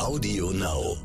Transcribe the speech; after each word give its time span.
Audio 0.00 0.50
Now. 0.50 0.96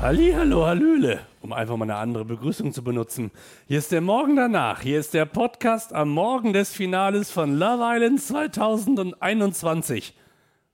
Hallo, 0.00 0.64
Hallöle, 0.64 1.20
um 1.42 1.52
einfach 1.52 1.76
mal 1.76 1.84
eine 1.84 1.96
andere 1.96 2.24
Begrüßung 2.24 2.72
zu 2.72 2.84
benutzen. 2.84 3.32
Hier 3.66 3.78
ist 3.78 3.90
der 3.90 4.00
Morgen 4.00 4.36
danach. 4.36 4.80
Hier 4.80 5.00
ist 5.00 5.12
der 5.12 5.24
Podcast 5.24 5.92
am 5.92 6.10
Morgen 6.10 6.52
des 6.52 6.72
Finales 6.72 7.32
von 7.32 7.58
Love 7.58 7.82
Island 7.84 8.22
2021. 8.22 10.14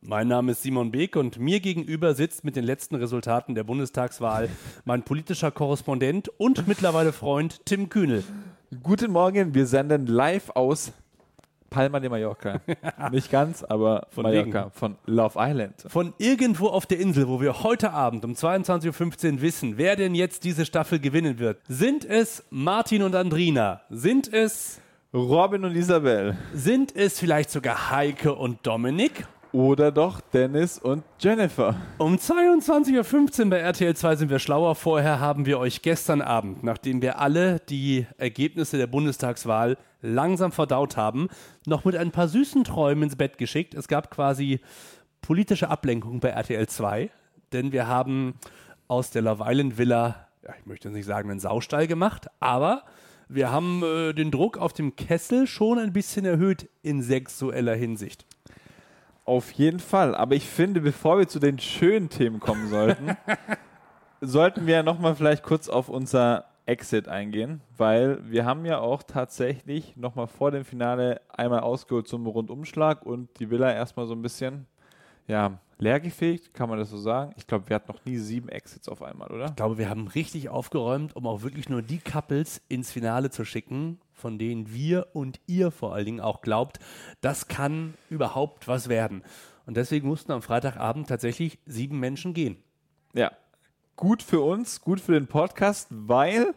Mein 0.03 0.29
Name 0.29 0.53
ist 0.53 0.63
Simon 0.63 0.91
Beek 0.91 1.15
und 1.17 1.39
mir 1.39 1.61
gegenüber 1.61 2.15
sitzt 2.15 2.43
mit 2.43 2.57
den 2.57 2.65
letzten 2.65 2.95
Resultaten 2.95 3.55
der 3.55 3.65
Bundestagswahl 3.65 4.49
mein 4.87 5.03
politischer 5.03 5.51
Korrespondent 5.51 6.31
und 6.39 6.67
mittlerweile 6.67 7.13
Freund 7.13 7.67
Tim 7.67 7.91
Kühnel. 7.91 8.25
Guten 8.83 9.13
Morgen, 9.13 9.55
wir 9.55 9.67
senden 9.67 10.07
live 10.07 10.51
aus 10.55 10.93
Palma 11.69 12.01
de 12.01 12.09
Mallorca. 12.09 12.63
Nicht 13.13 13.31
ganz, 13.31 13.63
aber 13.63 14.07
Von 14.11 14.23
Mallorca, 14.23 14.61
wegen. 14.63 14.71
von 14.73 14.97
Love 15.05 15.35
Island. 15.39 15.75
Von 15.87 16.15
irgendwo 16.17 16.69
auf 16.69 16.87
der 16.87 16.99
Insel, 16.99 17.29
wo 17.29 17.41
wir 17.43 17.63
heute 17.63 17.93
Abend 17.93 18.25
um 18.25 18.33
22.15 18.33 19.35
Uhr 19.35 19.41
wissen, 19.43 19.77
wer 19.77 19.97
denn 19.97 20.15
jetzt 20.15 20.45
diese 20.45 20.65
Staffel 20.65 20.99
gewinnen 20.99 21.39
wird. 21.39 21.59
Sind 21.69 22.07
es 22.07 22.43
Martin 22.49 23.03
und 23.03 23.15
Andrina? 23.15 23.83
Sind 23.91 24.33
es, 24.33 24.81
Robin 25.13 25.63
und 25.65 25.77
Isabel. 25.77 26.39
sind 26.55 26.97
es 26.97 27.19
vielleicht 27.19 27.51
sogar 27.51 27.91
Heike 27.91 28.35
und 28.35 28.67
Dominik? 28.67 29.27
Oder 29.53 29.91
doch 29.91 30.21
Dennis 30.21 30.79
und 30.79 31.03
Jennifer. 31.19 31.75
Um 31.99 32.15
22.15 32.15 33.45
Uhr 33.45 33.51
bei 33.51 33.59
RTL 33.59 33.97
2 33.97 34.17
sind 34.17 34.31
wir 34.31 34.39
schlauer. 34.39 34.77
Vorher 34.77 35.19
haben 35.19 35.45
wir 35.45 35.59
euch 35.59 35.83
gestern 35.83 36.23
Abend, 36.23 36.63
nachdem 36.63 37.03
wir 37.03 37.19
alle 37.19 37.59
die 37.59 38.07
Ergebnisse 38.17 38.79
der 38.79 38.87
Bundestagswahl 38.87 39.77
langsam 40.03 40.53
verdaut 40.53 40.97
haben, 40.97 41.29
noch 41.67 41.85
mit 41.85 41.97
ein 41.97 42.13
paar 42.13 42.29
süßen 42.29 42.63
Träumen 42.63 43.05
ins 43.05 43.17
Bett 43.17 43.39
geschickt. 43.39 43.75
Es 43.75 43.89
gab 43.89 44.11
quasi 44.13 44.61
politische 45.21 45.69
Ablenkung 45.69 46.21
bei 46.21 46.29
RTL 46.29 46.69
2, 46.69 47.11
denn 47.53 47.73
wir 47.73 47.89
haben 47.89 48.35
aus 48.87 49.11
der 49.11 49.23
Love 49.23 49.45
Island 49.47 49.79
Villa, 49.79 50.29
ja, 50.45 50.55
ich 50.61 50.67
möchte 50.67 50.91
nicht 50.91 51.07
sagen, 51.07 51.29
einen 51.29 51.41
Saustall 51.41 51.89
gemacht, 51.89 52.29
aber 52.39 52.85
wir 53.29 53.51
haben 53.51 53.83
äh, 53.83 54.13
den 54.13 54.31
Druck 54.31 54.59
auf 54.59 54.73
dem 54.73 54.95
Kessel 54.95 55.49
schon 55.49 55.79
ein 55.81 55.93
bisschen 55.93 56.25
erhöht 56.25 56.69
in 56.83 57.03
sexueller 57.03 57.75
Hinsicht. 57.75 58.27
Auf 59.31 59.53
jeden 59.53 59.79
Fall. 59.79 60.17
Aber 60.17 60.35
ich 60.35 60.45
finde, 60.45 60.81
bevor 60.81 61.21
wir 61.21 61.29
zu 61.29 61.39
den 61.39 61.61
schönen 61.61 62.09
Themen 62.09 62.41
kommen 62.41 62.69
sollten, 62.69 63.17
sollten 64.21 64.67
wir 64.67 64.83
nochmal 64.83 65.15
vielleicht 65.15 65.45
kurz 65.45 65.69
auf 65.69 65.89
unser 65.89 66.47
Exit 66.67 67.07
eingehen, 67.07 67.61
weil 67.77 68.29
wir 68.29 68.45
haben 68.45 68.65
ja 68.65 68.81
auch 68.81 69.05
tatsächlich 69.05 69.97
nochmal 69.97 70.27
vor 70.27 70.51
dem 70.51 70.65
Finale 70.65 71.21
einmal 71.29 71.61
ausgeholt 71.61 72.09
zum 72.09 72.27
Rundumschlag 72.27 73.07
und 73.07 73.29
die 73.39 73.51
Villa 73.51 73.73
erstmal 73.73 74.09
so 74.09 74.15
ein 74.15 74.23
bisschen, 74.23 74.67
ja, 75.31 75.59
leergefegt, 75.79 76.53
kann 76.53 76.69
man 76.69 76.79
das 76.79 76.91
so 76.91 76.99
sagen? 76.99 77.33
Ich 77.37 77.47
glaube, 77.47 77.69
wir 77.69 77.77
hatten 77.77 77.91
noch 77.91 78.05
nie 78.05 78.19
sieben 78.19 78.49
Exits 78.49 78.89
auf 78.89 79.01
einmal, 79.03 79.31
oder? 79.31 79.47
Ich 79.47 79.57
glaube, 79.57 79.79
wir 79.79 79.89
haben 79.89 80.09
richtig 80.09 80.49
aufgeräumt, 80.49 81.17
um 81.17 81.27
auch 81.27 81.43
wirklich 81.43 81.69
nur 81.69 81.83
die 81.83 81.99
Couples 81.99 82.61
ins 82.69 82.93
Finale 82.93 83.31
zu 83.31 83.45
schicken, 83.45 84.01
von 84.13 84.39
denen 84.39 84.73
wir 84.73 85.07
und 85.15 85.41
ihr 85.47 85.71
vor 85.71 85.95
allen 85.95 86.05
Dingen 86.05 86.21
auch 86.21 86.43
glaubt, 86.43 86.79
das 87.23 87.49
kann 87.49 87.95
überhaupt 88.11 88.69
was 88.69 88.89
werden. 88.89 89.23
Und 89.67 89.77
deswegen 89.77 90.09
mussten 90.09 90.33
am 90.33 90.43
Freitagabend 90.43 91.09
tatsächlich 91.09 91.59
sieben 91.65 91.99
Menschen 92.01 92.35
gehen. 92.35 92.57
Ja. 93.15 93.31
Gut 93.97 94.23
für 94.23 94.41
uns, 94.41 94.81
gut 94.81 95.01
für 95.01 95.13
den 95.13 95.29
Podcast, 95.29 95.89
weil 95.91 96.55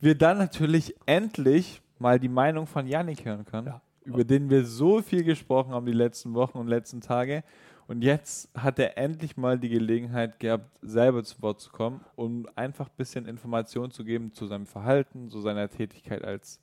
wir 0.00 0.16
dann 0.16 0.38
natürlich 0.38 0.94
endlich 1.06 1.80
mal 1.98 2.20
die 2.20 2.28
Meinung 2.28 2.66
von 2.66 2.86
Yannick 2.86 3.24
hören 3.24 3.44
können, 3.44 3.68
Ja. 3.68 3.80
über 4.04 4.24
den 4.24 4.50
wir 4.50 4.64
so 4.64 5.00
viel 5.00 5.24
gesprochen 5.24 5.72
haben 5.72 5.86
die 5.86 5.92
letzten 5.92 6.34
Wochen 6.34 6.58
und 6.58 6.66
letzten 6.68 7.00
Tage. 7.00 7.42
Und 7.92 8.00
jetzt 8.00 8.48
hat 8.56 8.78
er 8.78 8.96
endlich 8.96 9.36
mal 9.36 9.58
die 9.58 9.68
Gelegenheit 9.68 10.40
gehabt, 10.40 10.64
selber 10.80 11.22
zu 11.24 11.42
Wort 11.42 11.60
zu 11.60 11.70
kommen, 11.70 12.00
um 12.16 12.48
einfach 12.54 12.86
ein 12.86 12.96
bisschen 12.96 13.26
Informationen 13.26 13.90
zu 13.90 14.02
geben 14.02 14.32
zu 14.32 14.46
seinem 14.46 14.64
Verhalten, 14.64 15.28
zu 15.28 15.42
seiner 15.42 15.68
Tätigkeit 15.68 16.24
als 16.24 16.58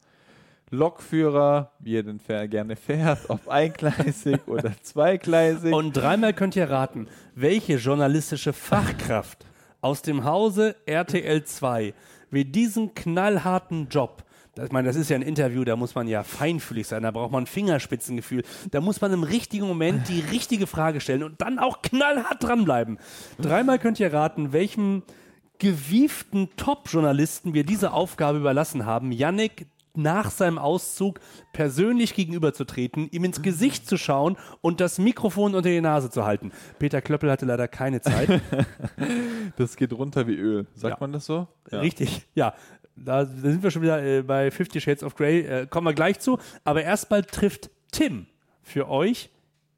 Lokführer, 0.72 1.72
wie 1.78 1.97
er 1.97 2.01
denn 2.01 2.19
gerne 2.50 2.75
fährt, 2.75 3.29
ob 3.29 3.47
eingleisig 3.47 4.40
oder 4.47 4.72
zweigleisig. 4.81 5.72
Und 5.72 5.94
dreimal 5.94 6.34
könnt 6.34 6.56
ihr 6.56 6.67
raten, 6.67 7.07
welche 7.35 7.75
journalistische 7.75 8.51
Fachkraft 8.51 9.46
aus 9.81 10.01
dem 10.01 10.23
Hause 10.23 10.78
RTL 10.88 11.44
2 11.44 11.94
wird 12.31 12.56
diesen 12.56 12.96
knallharten 12.96 13.88
Job 13.90 14.23
ich 14.64 14.72
meine, 14.72 14.88
das 14.88 14.96
ist 14.96 15.10
ja 15.10 15.16
ein 15.16 15.22
Interview, 15.22 15.64
da 15.64 15.76
muss 15.76 15.96
man 15.96 16.08
ja 16.08 16.24
feinfühlig 16.24 16.88
sein, 16.88 17.04
da 17.04 17.12
braucht 17.12 17.32
man 17.32 17.46
Fingerspitzengefühl, 17.46 18.44
da 18.72 18.82
muss 18.82 19.00
man 19.02 19.14
im 19.14 19.24
richtigen 19.24 19.68
Moment 19.68 20.10
die 20.10 20.20
richtige 20.20 20.68
Frage 20.68 21.00
stellen 21.02 21.24
und 21.24 21.40
dann 21.42 21.60
auch 21.60 21.82
knallhart 21.82 22.44
dranbleiben. 22.44 22.98
Dreimal 23.42 23.80
könnt 23.80 24.00
ihr 24.00 24.12
raten, 24.14 24.52
welchem 24.52 25.04
gewieften 25.59 26.50
Top-Journalisten 26.58 27.54
wir 27.54 27.64
diese 27.66 27.92
Aufgabe 27.94 28.38
überlassen 28.40 28.86
haben, 28.86 29.12
Yannick 29.12 29.68
nach 29.96 30.30
seinem 30.32 30.58
Auszug 30.59 31.20
persönlich 31.52 32.14
gegenüberzutreten, 32.14 33.09
ihm 33.12 33.24
ins 33.26 33.42
Gesicht 33.42 33.88
zu 33.88 33.98
schauen 33.98 34.38
und 34.62 34.80
das 34.80 35.00
Mikrofon 35.00 35.56
unter 35.56 35.68
die 35.70 35.82
Nase 35.82 36.09
zu 36.09 36.26
halten. 36.26 36.52
Peter 36.78 37.02
Klöppel 37.02 37.30
hatte 37.30 37.46
leider 37.46 37.68
keine 37.68 38.02
Zeit. 38.02 38.42
Das 39.58 39.76
geht 39.76 39.92
runter 39.94 40.28
wie 40.28 40.36
Öl. 40.36 40.68
Sagt 40.76 40.94
Ja. 40.94 40.98
man 41.00 41.12
das 41.12 41.26
so? 41.26 41.48
Ja. 41.72 41.80
Richtig, 41.82 42.28
ja. 42.36 42.54
Da, 43.06 43.24
da 43.24 43.26
sind 43.26 43.64
wir 43.64 43.72
schon 43.72 43.82
wieder 43.82 44.04
äh, 44.04 44.22
bei 44.22 44.52
Fifty 44.52 44.82
Shades 44.82 45.04
of 45.04 45.16
Grey. 45.16 45.42
Äh, 45.42 45.68
kommen 45.68 45.88
wir 45.88 45.94
gleich 45.94 46.20
zu. 46.20 46.38
Aber 46.64 46.84
erstmal 46.84 47.24
trifft 47.24 47.70
Tim 47.92 48.28
für 48.62 48.90
euch 48.90 49.30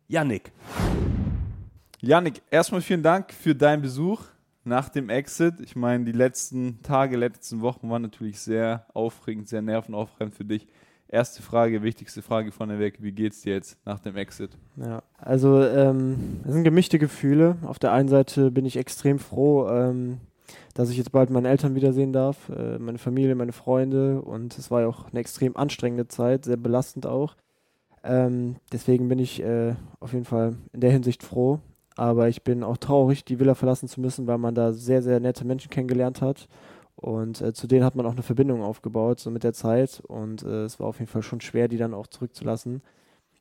Yannick. 0.07 0.51
Janik, 2.01 2.41
erstmal 2.49 2.81
vielen 2.81 3.03
Dank 3.03 3.31
für 3.31 3.53
deinen 3.53 3.81
Besuch 3.81 4.23
nach 4.63 4.89
dem 4.89 5.09
Exit. 5.09 5.59
Ich 5.59 5.75
meine, 5.75 6.03
die 6.03 6.11
letzten 6.11 6.81
Tage, 6.81 7.17
letzten 7.17 7.61
Wochen 7.61 7.89
waren 7.89 8.01
natürlich 8.01 8.39
sehr 8.39 8.85
aufregend, 8.93 9.47
sehr 9.47 9.61
nervenaufreibend 9.61 10.35
für 10.35 10.45
dich. 10.45 10.67
Erste 11.07 11.41
Frage, 11.41 11.83
wichtigste 11.83 12.21
Frage 12.21 12.51
von 12.51 12.69
der 12.69 12.79
Weg, 12.79 13.03
wie 13.03 13.11
geht's 13.11 13.41
dir 13.41 13.53
jetzt 13.53 13.77
nach 13.85 13.99
dem 13.99 14.15
Exit? 14.15 14.51
Ja, 14.77 15.03
also 15.17 15.61
ähm, 15.61 16.39
es 16.45 16.53
sind 16.53 16.63
gemischte 16.63 16.99
Gefühle. 16.99 17.57
Auf 17.63 17.79
der 17.79 17.91
einen 17.91 18.07
Seite 18.07 18.49
bin 18.49 18.65
ich 18.65 18.77
extrem 18.77 19.19
froh, 19.19 19.67
ähm, 19.69 20.19
dass 20.73 20.89
ich 20.89 20.97
jetzt 20.97 21.11
bald 21.11 21.29
meine 21.29 21.49
Eltern 21.49 21.75
wiedersehen 21.75 22.13
darf, 22.13 22.49
äh, 22.49 22.77
meine 22.79 22.97
Familie, 22.97 23.35
meine 23.35 23.53
Freunde 23.53 24.21
und 24.21 24.57
es 24.57 24.71
war 24.71 24.81
ja 24.81 24.87
auch 24.87 25.09
eine 25.09 25.19
extrem 25.19 25.55
anstrengende 25.57 26.07
Zeit, 26.07 26.45
sehr 26.45 26.57
belastend 26.57 27.05
auch. 27.05 27.35
Ähm, 28.03 28.55
deswegen 28.71 29.07
bin 29.07 29.19
ich 29.19 29.41
äh, 29.41 29.75
auf 29.99 30.13
jeden 30.13 30.25
Fall 30.25 30.55
in 30.73 30.81
der 30.81 30.91
Hinsicht 30.91 31.23
froh. 31.23 31.59
Aber 31.97 32.29
ich 32.29 32.43
bin 32.43 32.63
auch 32.63 32.77
traurig, 32.77 33.25
die 33.25 33.39
Villa 33.39 33.53
verlassen 33.53 33.87
zu 33.87 34.01
müssen, 34.01 34.25
weil 34.27 34.37
man 34.37 34.55
da 34.55 34.71
sehr, 34.71 35.01
sehr 35.01 35.19
nette 35.19 35.45
Menschen 35.45 35.69
kennengelernt 35.69 36.21
hat. 36.21 36.47
Und 36.95 37.41
äh, 37.41 37.53
zu 37.53 37.67
denen 37.67 37.83
hat 37.83 37.95
man 37.95 38.05
auch 38.05 38.13
eine 38.13 38.23
Verbindung 38.23 38.61
aufgebaut, 38.61 39.19
so 39.19 39.29
mit 39.29 39.43
der 39.43 39.53
Zeit. 39.53 40.01
Und 40.07 40.43
äh, 40.43 40.63
es 40.63 40.79
war 40.79 40.87
auf 40.87 40.99
jeden 40.99 41.11
Fall 41.11 41.23
schon 41.23 41.41
schwer, 41.41 41.67
die 41.67 41.77
dann 41.77 41.93
auch 41.93 42.07
zurückzulassen. 42.07 42.81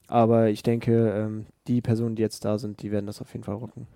Aber 0.09 0.49
ich 0.49 0.63
denke, 0.63 1.11
ähm, 1.11 1.47
die 1.69 1.81
Personen, 1.81 2.17
die 2.17 2.23
jetzt 2.23 2.45
da 2.45 2.59
sind, 2.59 2.83
die 2.83 2.91
werden 2.91 3.07
das 3.07 3.21
auf 3.21 3.33
jeden 3.33 3.45
Fall 3.45 3.55
rocken. 3.55 3.87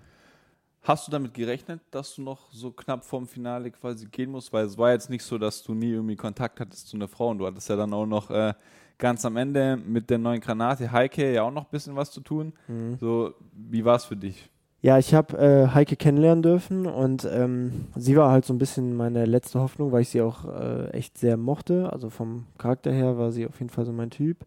Hast 0.85 1.09
du 1.09 1.13
damit 1.13 1.33
gerechnet, 1.33 1.81
dass 1.91 2.15
du 2.15 2.23
noch 2.23 2.53
so 2.53 2.71
knapp 2.71 3.05
vorm 3.05 3.27
Finale 3.27 3.71
quasi 3.71 4.07
gehen 4.07 4.31
musst? 4.31 4.53
Weil 4.53 4.67
es 4.67 4.77
war 4.77 4.93
jetzt 4.93 5.09
nicht 5.09 5.25
so, 5.25 5.39
dass 5.39 5.63
du 5.63 5.73
nie 5.73 5.93
irgendwie 5.93 6.15
Kontakt 6.15 6.61
hattest 6.61 6.89
zu 6.89 6.97
einer 6.97 7.09
Frau 7.09 7.31
und 7.31 7.39
du 7.39 7.47
hattest 7.47 7.71
ja 7.71 7.77
dann 7.77 7.95
auch 7.95 8.05
noch 8.05 8.31
äh, 8.31 8.53
ganz 8.99 9.25
am 9.25 9.39
Ende 9.39 9.79
mit 9.79 10.11
der 10.11 10.19
neuen 10.19 10.41
Granate 10.41 10.93
Heike 10.93 11.33
ja 11.33 11.43
auch 11.43 11.51
noch 11.51 11.65
ein 11.65 11.71
bisschen 11.71 11.97
was 11.97 12.11
zu 12.11 12.21
tun. 12.21 12.53
So, 13.01 13.33
wie 13.55 13.83
war 13.85 13.97
es 13.97 14.05
für 14.05 14.17
dich? 14.17 14.51
Ja, 14.83 14.99
ich 14.99 15.15
habe 15.15 15.39
äh, 15.39 15.69
Heike 15.75 15.97
kennenlernen 15.97 16.43
dürfen 16.43 16.85
und 16.85 17.27
ähm, 17.33 17.87
sie 17.97 18.15
war 18.17 18.31
halt 18.31 18.45
so 18.45 18.53
ein 18.53 18.59
bisschen 18.59 18.95
meine 18.95 19.25
letzte 19.25 19.61
Hoffnung, 19.61 19.91
weil 19.91 20.03
ich 20.03 20.11
sie 20.11 20.21
auch 20.21 20.45
äh, 20.45 20.91
echt 20.91 21.17
sehr 21.17 21.39
mochte. 21.39 21.91
Also 21.91 22.11
vom 22.11 22.45
Charakter 22.59 22.93
her 22.93 23.17
war 23.17 23.33
sie 23.33 23.47
auf 23.47 23.59
jeden 23.61 23.71
Fall 23.71 23.87
so 23.87 23.93
mein 23.93 24.11
Typ. 24.11 24.45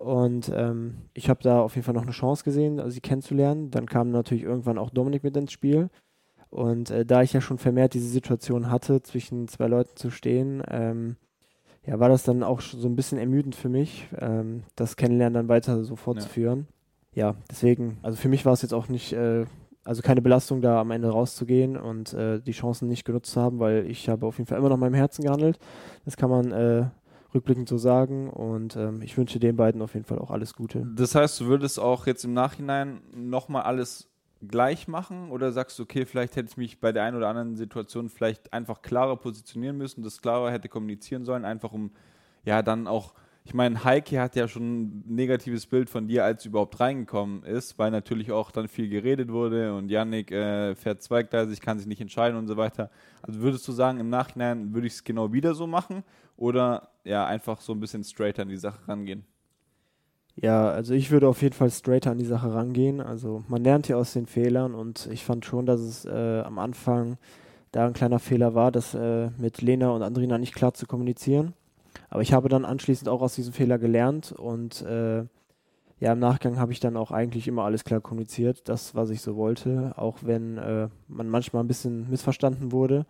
Und 0.00 0.50
ähm, 0.54 0.94
ich 1.12 1.28
habe 1.28 1.42
da 1.42 1.60
auf 1.60 1.74
jeden 1.74 1.84
Fall 1.84 1.92
noch 1.92 2.04
eine 2.04 2.12
Chance 2.12 2.42
gesehen, 2.42 2.80
also 2.80 2.90
sie 2.90 3.02
kennenzulernen. 3.02 3.70
Dann 3.70 3.84
kam 3.84 4.10
natürlich 4.10 4.44
irgendwann 4.44 4.78
auch 4.78 4.88
Dominik 4.88 5.22
mit 5.22 5.36
ins 5.36 5.52
Spiel. 5.52 5.90
Und 6.48 6.90
äh, 6.90 7.04
da 7.04 7.20
ich 7.22 7.34
ja 7.34 7.42
schon 7.42 7.58
vermehrt 7.58 7.92
diese 7.92 8.08
Situation 8.08 8.70
hatte, 8.70 9.02
zwischen 9.02 9.46
zwei 9.46 9.66
Leuten 9.66 9.96
zu 9.96 10.10
stehen, 10.10 10.62
ähm, 10.70 11.16
ja, 11.84 12.00
war 12.00 12.08
das 12.08 12.22
dann 12.22 12.42
auch 12.42 12.62
so 12.62 12.88
ein 12.88 12.96
bisschen 12.96 13.18
ermüdend 13.18 13.54
für 13.54 13.68
mich, 13.68 14.08
ähm, 14.18 14.62
das 14.74 14.96
Kennenlernen 14.96 15.34
dann 15.34 15.48
weiter 15.48 15.84
so 15.84 15.96
fortzuführen. 15.96 16.66
Ja, 17.12 17.34
deswegen, 17.50 17.98
also 18.00 18.16
für 18.16 18.28
mich 18.30 18.46
war 18.46 18.54
es 18.54 18.62
jetzt 18.62 18.72
auch 18.72 18.88
nicht, 18.88 19.12
äh, 19.12 19.44
also 19.84 20.00
keine 20.00 20.22
Belastung, 20.22 20.62
da 20.62 20.80
am 20.80 20.92
Ende 20.92 21.10
rauszugehen 21.10 21.76
und 21.76 22.14
äh, 22.14 22.40
die 22.40 22.52
Chancen 22.52 22.88
nicht 22.88 23.04
genutzt 23.04 23.32
zu 23.32 23.40
haben, 23.42 23.58
weil 23.58 23.84
ich 23.90 24.08
habe 24.08 24.24
auf 24.24 24.38
jeden 24.38 24.48
Fall 24.48 24.58
immer 24.58 24.70
noch 24.70 24.78
meinem 24.78 24.94
Herzen 24.94 25.24
gehandelt. 25.24 25.58
Das 26.06 26.16
kann 26.16 26.30
man 26.30 26.52
äh, 26.52 26.86
rückblickend 27.34 27.68
so 27.68 27.78
sagen 27.78 28.30
und 28.30 28.76
ähm, 28.76 29.02
ich 29.02 29.16
wünsche 29.16 29.38
den 29.38 29.56
beiden 29.56 29.82
auf 29.82 29.94
jeden 29.94 30.06
Fall 30.06 30.18
auch 30.18 30.30
alles 30.30 30.54
Gute. 30.54 30.86
Das 30.96 31.14
heißt, 31.14 31.40
du 31.40 31.46
würdest 31.46 31.78
auch 31.78 32.06
jetzt 32.06 32.24
im 32.24 32.32
Nachhinein 32.32 33.00
nochmal 33.14 33.62
alles 33.62 34.10
gleich 34.46 34.88
machen 34.88 35.30
oder 35.30 35.52
sagst 35.52 35.78
du, 35.78 35.82
okay, 35.82 36.06
vielleicht 36.06 36.36
hätte 36.36 36.48
ich 36.48 36.56
mich 36.56 36.80
bei 36.80 36.92
der 36.92 37.04
einen 37.04 37.16
oder 37.16 37.28
anderen 37.28 37.56
Situation 37.56 38.08
vielleicht 38.08 38.52
einfach 38.52 38.82
klarer 38.82 39.16
positionieren 39.16 39.76
müssen, 39.76 40.02
das 40.02 40.22
klarer 40.22 40.50
hätte 40.50 40.68
kommunizieren 40.68 41.24
sollen, 41.24 41.44
einfach 41.44 41.72
um 41.72 41.92
ja 42.44 42.62
dann 42.62 42.86
auch 42.86 43.14
ich 43.44 43.54
meine, 43.54 43.82
Heike 43.84 44.20
hat 44.20 44.36
ja 44.36 44.46
schon 44.48 44.82
ein 44.82 45.04
negatives 45.06 45.66
Bild 45.66 45.88
von 45.88 46.06
dir, 46.06 46.24
als 46.24 46.42
du 46.42 46.50
überhaupt 46.50 46.78
reingekommen 46.78 47.42
ist, 47.42 47.78
weil 47.78 47.90
natürlich 47.90 48.32
auch 48.32 48.50
dann 48.50 48.68
viel 48.68 48.88
geredet 48.88 49.32
wurde 49.32 49.74
und 49.74 49.90
Yannick 49.90 50.30
äh, 50.30 50.74
fährt 50.74 51.02
zweigleisig, 51.02 51.60
kann 51.60 51.78
sich 51.78 51.86
nicht 51.86 52.00
entscheiden 52.00 52.38
und 52.38 52.46
so 52.46 52.56
weiter. 52.56 52.90
Also 53.22 53.40
würdest 53.40 53.66
du 53.66 53.72
sagen, 53.72 53.98
im 53.98 54.10
Nachhinein 54.10 54.74
würde 54.74 54.86
ich 54.86 54.94
es 54.94 55.04
genau 55.04 55.32
wieder 55.32 55.54
so 55.54 55.66
machen 55.66 56.04
oder 56.36 56.90
ja, 57.04 57.26
einfach 57.26 57.60
so 57.60 57.72
ein 57.72 57.80
bisschen 57.80 58.04
straighter 58.04 58.42
an 58.42 58.48
die 58.48 58.56
Sache 58.56 58.86
rangehen? 58.86 59.24
Ja, 60.36 60.70
also 60.70 60.94
ich 60.94 61.10
würde 61.10 61.28
auf 61.28 61.42
jeden 61.42 61.54
Fall 61.54 61.70
straighter 61.70 62.12
an 62.12 62.18
die 62.18 62.24
Sache 62.24 62.54
rangehen. 62.54 63.00
Also 63.00 63.44
man 63.48 63.64
lernt 63.64 63.88
ja 63.88 63.96
aus 63.96 64.12
den 64.12 64.26
Fehlern 64.26 64.74
und 64.74 65.08
ich 65.12 65.24
fand 65.24 65.44
schon, 65.44 65.66
dass 65.66 65.80
es 65.80 66.04
äh, 66.04 66.42
am 66.44 66.58
Anfang 66.58 67.18
da 67.72 67.86
ein 67.86 67.92
kleiner 67.92 68.18
Fehler 68.18 68.54
war, 68.54 68.72
das 68.72 68.94
äh, 68.94 69.30
mit 69.38 69.62
Lena 69.62 69.90
und 69.90 70.02
Andrina 70.02 70.38
nicht 70.38 70.54
klar 70.54 70.74
zu 70.74 70.86
kommunizieren. 70.86 71.54
Aber 72.10 72.22
ich 72.22 72.32
habe 72.32 72.48
dann 72.48 72.64
anschließend 72.64 73.08
auch 73.08 73.22
aus 73.22 73.36
diesem 73.36 73.52
Fehler 73.52 73.78
gelernt 73.78 74.32
und 74.32 74.82
äh, 74.82 75.24
ja, 76.00 76.14
im 76.14 76.18
Nachgang 76.18 76.58
habe 76.58 76.72
ich 76.72 76.80
dann 76.80 76.96
auch 76.96 77.10
eigentlich 77.10 77.46
immer 77.46 77.64
alles 77.64 77.84
klar 77.84 78.00
kommuniziert, 78.00 78.68
das, 78.70 78.94
was 78.94 79.10
ich 79.10 79.20
so 79.20 79.36
wollte, 79.36 79.92
auch 79.96 80.18
wenn 80.22 80.56
äh, 80.56 80.88
man 81.08 81.28
manchmal 81.28 81.62
ein 81.62 81.68
bisschen 81.68 82.08
missverstanden 82.08 82.72
wurde. 82.72 83.04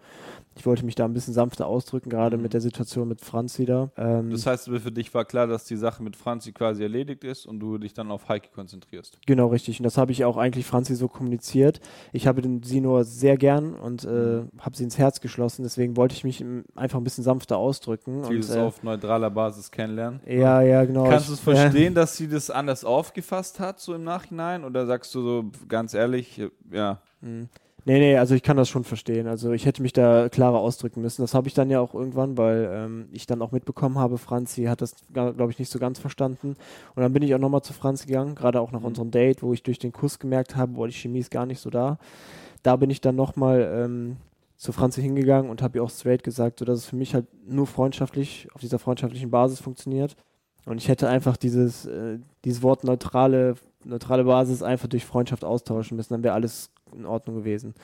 Ich 0.56 0.66
wollte 0.66 0.84
mich 0.84 0.96
da 0.96 1.04
ein 1.04 1.12
bisschen 1.12 1.32
sanfter 1.32 1.68
ausdrücken, 1.68 2.10
gerade 2.10 2.36
mhm. 2.36 2.42
mit 2.42 2.52
der 2.52 2.60
Situation 2.60 3.06
mit 3.06 3.20
Franzi 3.20 3.64
da. 3.64 3.90
Ähm, 3.96 4.30
das 4.30 4.44
heißt, 4.44 4.68
für 4.68 4.90
dich 4.90 5.14
war 5.14 5.24
klar, 5.24 5.46
dass 5.46 5.64
die 5.64 5.76
Sache 5.76 6.02
mit 6.02 6.16
Franzi 6.16 6.50
quasi 6.52 6.82
erledigt 6.82 7.22
ist 7.22 7.46
und 7.46 7.60
du 7.60 7.78
dich 7.78 7.94
dann 7.94 8.10
auf 8.10 8.28
Heike 8.28 8.48
konzentrierst. 8.52 9.18
Genau, 9.24 9.46
richtig. 9.46 9.78
Und 9.78 9.84
das 9.84 9.96
habe 9.96 10.10
ich 10.10 10.24
auch 10.24 10.36
eigentlich 10.36 10.66
Franzi 10.66 10.96
so 10.96 11.06
kommuniziert. 11.06 11.80
Ich 12.12 12.26
habe 12.26 12.42
den, 12.42 12.64
sie 12.64 12.80
nur 12.80 13.04
sehr 13.04 13.36
gern 13.36 13.74
und 13.74 14.04
äh, 14.04 14.08
mhm. 14.08 14.48
habe 14.58 14.76
sie 14.76 14.82
ins 14.82 14.98
Herz 14.98 15.20
geschlossen. 15.20 15.62
Deswegen 15.62 15.96
wollte 15.96 16.14
ich 16.14 16.24
mich 16.24 16.44
einfach 16.74 16.98
ein 16.98 17.04
bisschen 17.04 17.24
sanfter 17.24 17.56
ausdrücken. 17.56 18.24
Sie 18.24 18.34
ist 18.34 18.54
äh, 18.54 18.58
auf 18.58 18.82
neutraler 18.82 19.30
Basis 19.30 19.70
kennenlernen. 19.70 20.20
Ja, 20.26 20.60
ja, 20.60 20.84
genau. 20.84 21.08
Kannst 21.08 21.28
du 21.28 21.34
es 21.34 21.40
verstehen, 21.40 21.94
dass 22.00 22.16
sie 22.16 22.28
das 22.28 22.50
anders 22.50 22.79
aufgefasst 22.84 23.60
hat, 23.60 23.80
so 23.80 23.94
im 23.94 24.04
Nachhinein? 24.04 24.64
Oder 24.64 24.86
sagst 24.86 25.14
du 25.14 25.22
so 25.22 25.44
ganz 25.68 25.94
ehrlich, 25.94 26.42
ja? 26.70 27.00
Mhm. 27.20 27.48
Nee, 27.86 27.98
nee, 27.98 28.16
also 28.16 28.34
ich 28.34 28.42
kann 28.42 28.56
das 28.56 28.68
schon 28.68 28.84
verstehen. 28.84 29.26
Also 29.26 29.52
ich 29.52 29.64
hätte 29.64 29.82
mich 29.82 29.92
da 29.92 30.28
klarer 30.28 30.58
ausdrücken 30.58 31.00
müssen. 31.00 31.22
Das 31.22 31.34
habe 31.34 31.48
ich 31.48 31.54
dann 31.54 31.70
ja 31.70 31.80
auch 31.80 31.94
irgendwann, 31.94 32.36
weil 32.36 32.70
ähm, 32.72 33.08
ich 33.12 33.26
dann 33.26 33.40
auch 33.42 33.52
mitbekommen 33.52 33.98
habe, 33.98 34.18
Franzi 34.18 34.64
hat 34.64 34.82
das, 34.82 34.94
glaube 35.12 35.50
ich, 35.50 35.58
nicht 35.58 35.70
so 35.70 35.78
ganz 35.78 35.98
verstanden. 35.98 36.56
Und 36.94 37.02
dann 37.02 37.12
bin 37.12 37.22
ich 37.22 37.34
auch 37.34 37.38
nochmal 37.38 37.62
zu 37.62 37.72
Franzi 37.72 38.06
gegangen, 38.06 38.34
gerade 38.34 38.60
auch 38.60 38.72
nach 38.72 38.80
mhm. 38.80 38.86
unserem 38.86 39.10
Date, 39.10 39.42
wo 39.42 39.52
ich 39.52 39.62
durch 39.62 39.78
den 39.78 39.92
Kuss 39.92 40.18
gemerkt 40.18 40.56
habe, 40.56 40.72
boah, 40.72 40.86
die 40.86 40.94
Chemie 40.94 41.20
ist 41.20 41.30
gar 41.30 41.46
nicht 41.46 41.60
so 41.60 41.70
da. 41.70 41.98
Da 42.62 42.76
bin 42.76 42.90
ich 42.90 43.00
dann 43.00 43.16
nochmal 43.16 43.70
ähm, 43.74 44.16
zu 44.56 44.72
Franzi 44.72 45.00
hingegangen 45.00 45.50
und 45.50 45.62
habe 45.62 45.78
ihr 45.78 45.82
auch 45.82 45.90
straight 45.90 46.22
gesagt, 46.22 46.58
so 46.58 46.66
dass 46.66 46.80
es 46.80 46.86
für 46.86 46.96
mich 46.96 47.14
halt 47.14 47.26
nur 47.48 47.66
freundschaftlich, 47.66 48.48
auf 48.52 48.60
dieser 48.60 48.78
freundschaftlichen 48.78 49.30
Basis 49.30 49.58
funktioniert. 49.58 50.16
Und 50.64 50.78
ich 50.78 50.88
hätte 50.88 51.08
einfach 51.08 51.36
dieses, 51.36 51.86
äh, 51.86 52.18
dieses 52.44 52.62
Wort 52.62 52.84
neutrale, 52.84 53.54
neutrale 53.84 54.24
Basis 54.24 54.62
einfach 54.62 54.88
durch 54.88 55.04
Freundschaft 55.04 55.44
austauschen 55.44 55.96
müssen, 55.96 56.12
dann 56.12 56.22
wäre 56.22 56.34
alles 56.34 56.70
in 56.94 57.06
Ordnung 57.06 57.36
gewesen. 57.36 57.74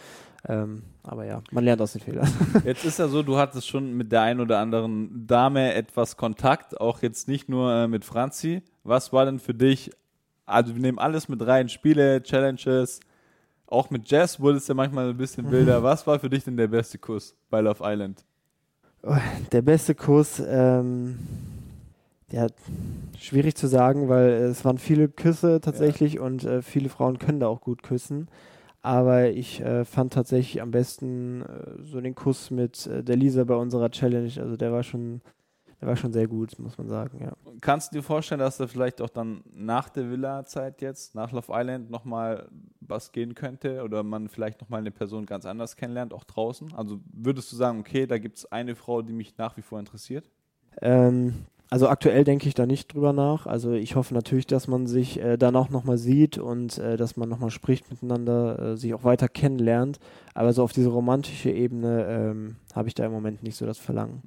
Ähm, 0.49 0.83
aber 1.03 1.25
ja, 1.25 1.43
man 1.51 1.65
lernt 1.65 1.81
aus 1.81 1.93
den 1.93 2.03
Fehlern. 2.03 2.29
Jetzt 2.65 2.85
ist 2.85 2.99
ja 2.99 3.09
so, 3.09 3.23
du 3.23 3.37
hattest 3.37 3.67
schon 3.67 3.95
mit 3.95 4.13
der 4.13 4.23
einen 4.23 4.41
oder 4.41 4.59
anderen 4.59 5.27
Dame 5.27 5.75
etwas 5.75 6.17
Kontakt, 6.17 6.81
auch 6.81 7.03
jetzt 7.03 7.27
nicht 7.27 7.49
nur 7.49 7.73
äh, 7.73 7.89
mit 7.89 8.05
Franzi. 8.05 8.63
Was 8.85 9.13
war 9.13 9.25
denn 9.25 9.41
für 9.41 9.55
dich, 9.55 9.91
also 10.45 10.75
wir 10.75 10.83
nehmen 10.83 10.99
alles 10.99 11.29
mit 11.29 11.45
rein, 11.45 11.69
Spiele, 11.69 12.23
Challenges, 12.23 13.01
auch 13.67 13.91
mit 13.91 14.09
Jazz 14.09 14.39
wurde 14.39 14.59
es 14.59 14.69
ja 14.69 14.75
manchmal 14.75 15.11
ein 15.11 15.17
bisschen 15.17 15.51
wilder. 15.51 15.83
Was 15.83 16.07
war 16.07 16.19
für 16.19 16.31
dich 16.31 16.45
denn 16.45 16.57
der 16.57 16.69
beste 16.69 16.99
Kuss 16.99 17.35
bei 17.51 17.61
Love 17.61 17.83
Island? 17.83 18.25
Oh, 19.03 19.17
der 19.53 19.63
beste 19.63 19.95
Kuss, 19.95 20.41
ähm, 20.47 21.19
ja, 22.31 22.49
schwierig 23.19 23.55
zu 23.55 23.69
sagen, 23.69 24.09
weil 24.09 24.31
es 24.31 24.65
waren 24.65 24.79
viele 24.79 25.09
Küsse 25.09 25.61
tatsächlich 25.61 26.15
ja. 26.15 26.23
und 26.23 26.45
äh, 26.45 26.63
viele 26.63 26.89
Frauen 26.89 27.19
können 27.19 27.41
da 27.41 27.47
auch 27.47 27.61
gut 27.61 27.83
küssen. 27.83 28.29
Aber 28.83 29.31
ich 29.31 29.61
äh, 29.61 29.85
fand 29.85 30.13
tatsächlich 30.13 30.63
am 30.63 30.71
besten 30.71 31.43
äh, 31.43 31.83
so 31.83 32.01
den 32.01 32.15
Kuss 32.15 32.51
mit 32.51 32.87
äh, 32.87 33.03
der 33.03 33.17
Lisa 33.17 33.43
bei 33.45 33.57
unserer 33.57 33.91
Challenge. 33.91 34.31
Also 34.39 34.57
der 34.57 34.73
war 34.73 34.83
schon, 34.83 35.23
der 35.81 35.89
war 35.89 35.97
schon 35.97 36.13
sehr 36.13 36.29
gut, 36.29 36.57
muss 36.59 36.79
man 36.79 36.89
sagen, 36.89 37.19
ja. 37.21 37.33
Kannst 37.61 37.93
du 37.93 37.99
dir 37.99 38.03
vorstellen, 38.03 38.39
dass 38.39 38.59
da 38.59 38.67
vielleicht 38.67 39.01
auch 39.01 39.09
dann 39.09 39.43
nach 39.53 39.89
der 39.89 40.09
Villa-Zeit 40.11 40.83
jetzt, 40.83 41.17
nach 41.17 41.33
Love 41.33 41.53
Island, 41.53 41.91
nochmal 41.91 42.49
was 42.81 43.11
gehen 43.11 43.35
könnte 43.35 43.83
oder 43.83 44.05
man 44.05 44.29
vielleicht 44.29 44.61
nochmal 44.61 44.81
eine 44.81 44.93
Person 44.93 45.27
ganz 45.27 45.47
anders 45.47 45.75
kennenlernt, 45.77 46.13
auch 46.13 46.25
draußen? 46.25 46.73
Also 46.75 47.01
würdest 47.13 47.51
du 47.51 47.57
sagen, 47.57 47.81
okay, 47.81 48.07
da 48.07 48.19
gibt 48.19 48.37
es 48.37 48.53
eine 48.53 48.77
Frau, 48.77 49.03
die 49.03 49.13
mich 49.13 49.37
nach 49.37 49.57
wie 49.57 49.63
vor 49.63 49.81
interessiert? 49.81 50.31
Ähm, 50.81 51.35
also 51.69 51.89
aktuell 51.89 52.23
denke 52.23 52.47
ich 52.47 52.55
da 52.55 52.65
nicht 52.65 52.95
drüber 52.95 53.13
nach. 53.13 53.47
Also 53.47 53.73
ich 53.73 53.97
hoffe 53.97 54.15
natürlich, 54.15 54.47
dass 54.47 54.69
man 54.69 54.87
sich 54.87 55.21
äh, 55.21 55.37
danach 55.37 55.69
nochmal 55.69 55.99
sieht 55.99 56.39
und 56.39 56.79
äh, 56.79 56.97
dass 56.97 57.17
man 57.17 57.29
nochmal 57.29 57.51
spricht 57.51 57.91
miteinander, 57.91 58.59
äh, 58.59 58.77
sich 58.77 58.95
auch 58.95 59.03
weiter 59.03 59.29
kennenlernt. 59.29 59.99
Aber 60.35 60.53
so 60.53 60.63
auf 60.63 60.73
diese 60.73 60.91
romantische 60.91 61.51
Ebene 61.51 62.07
ähm, 62.09 62.57
habe 62.75 62.89
ich 62.89 62.95
da 62.95 63.05
im 63.05 63.13
Moment 63.13 63.43
nicht 63.43 63.57
so 63.57 63.67
das 63.67 63.79
Verlangen 63.79 64.23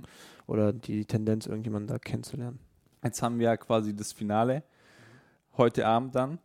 oder 0.47 0.73
die 0.73 1.05
Tendenz, 1.05 1.45
irgendjemanden 1.45 1.87
da 1.87 1.97
kennenzulernen. 1.97 2.59
Jetzt 3.03 3.21
haben 3.21 3.39
wir 3.39 3.45
ja 3.45 3.57
quasi 3.57 3.95
das 3.95 4.11
Finale 4.11 4.63
heute 5.55 5.87
Abend 5.87 6.15
dann. 6.15 6.39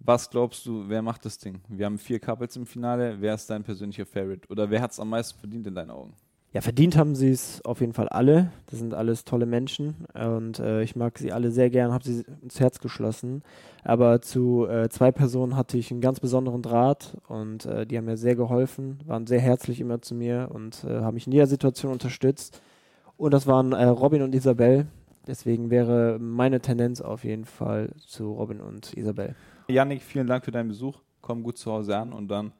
Was 0.00 0.30
glaubst 0.30 0.64
du, 0.66 0.88
wer 0.88 1.02
macht 1.02 1.24
das 1.24 1.38
Ding? 1.38 1.60
Wir 1.68 1.86
haben 1.86 1.98
vier 1.98 2.18
Couples 2.18 2.56
im 2.56 2.66
Finale. 2.66 3.16
Wer 3.20 3.34
ist 3.34 3.50
dein 3.50 3.62
persönlicher 3.62 4.06
Favorite? 4.06 4.48
Oder 4.48 4.70
wer 4.70 4.80
hat 4.80 4.92
es 4.92 5.00
am 5.00 5.10
meisten 5.10 5.38
verdient 5.38 5.66
in 5.66 5.74
deinen 5.74 5.90
Augen? 5.90 6.14
Ja, 6.54 6.62
verdient 6.62 6.96
haben 6.96 7.14
sie 7.14 7.30
es 7.30 7.62
auf 7.66 7.80
jeden 7.80 7.92
Fall 7.92 8.08
alle. 8.08 8.50
Das 8.70 8.78
sind 8.78 8.94
alles 8.94 9.26
tolle 9.26 9.44
Menschen 9.44 10.06
und 10.14 10.58
äh, 10.58 10.82
ich 10.82 10.96
mag 10.96 11.18
sie 11.18 11.30
alle 11.30 11.50
sehr 11.50 11.68
gern, 11.68 11.92
habe 11.92 12.04
sie 12.04 12.24
ins 12.42 12.58
Herz 12.58 12.80
geschlossen. 12.80 13.42
Aber 13.84 14.22
zu 14.22 14.66
äh, 14.66 14.88
zwei 14.88 15.12
Personen 15.12 15.56
hatte 15.56 15.76
ich 15.76 15.90
einen 15.90 16.00
ganz 16.00 16.20
besonderen 16.20 16.62
Draht 16.62 17.18
und 17.28 17.66
äh, 17.66 17.86
die 17.86 17.98
haben 17.98 18.06
mir 18.06 18.16
sehr 18.16 18.34
geholfen, 18.34 18.98
waren 19.06 19.26
sehr 19.26 19.40
herzlich 19.40 19.78
immer 19.78 20.00
zu 20.00 20.14
mir 20.14 20.48
und 20.50 20.84
äh, 20.84 21.00
haben 21.00 21.14
mich 21.14 21.26
in 21.26 21.34
jeder 21.34 21.46
Situation 21.46 21.92
unterstützt. 21.92 22.62
Und 23.18 23.34
das 23.34 23.46
waren 23.46 23.72
äh, 23.72 23.84
Robin 23.84 24.22
und 24.22 24.34
Isabel. 24.34 24.86
Deswegen 25.26 25.68
wäre 25.68 26.18
meine 26.18 26.60
Tendenz 26.60 27.02
auf 27.02 27.24
jeden 27.24 27.44
Fall 27.44 27.90
zu 27.98 28.32
Robin 28.32 28.62
und 28.62 28.94
Isabel. 28.94 29.34
Janik, 29.68 30.00
vielen 30.00 30.26
Dank 30.26 30.46
für 30.46 30.50
deinen 30.50 30.68
Besuch. 30.68 30.98
Komm 31.20 31.42
gut 31.42 31.58
zu 31.58 31.70
Hause 31.70 31.94
an 31.94 32.14
und 32.14 32.28
dann 32.28 32.52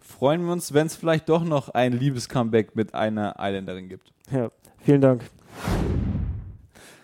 freuen 0.00 0.44
wir 0.44 0.52
uns, 0.52 0.72
wenn 0.74 0.86
es 0.86 0.96
vielleicht 0.96 1.28
doch 1.28 1.44
noch 1.44 1.70
ein 1.70 1.92
Liebes-Comeback 1.92 2.74
mit 2.76 2.94
einer 2.94 3.36
Isländerin 3.38 3.88
gibt. 3.88 4.12
Ja, 4.30 4.50
vielen 4.78 5.00
Dank. 5.00 5.24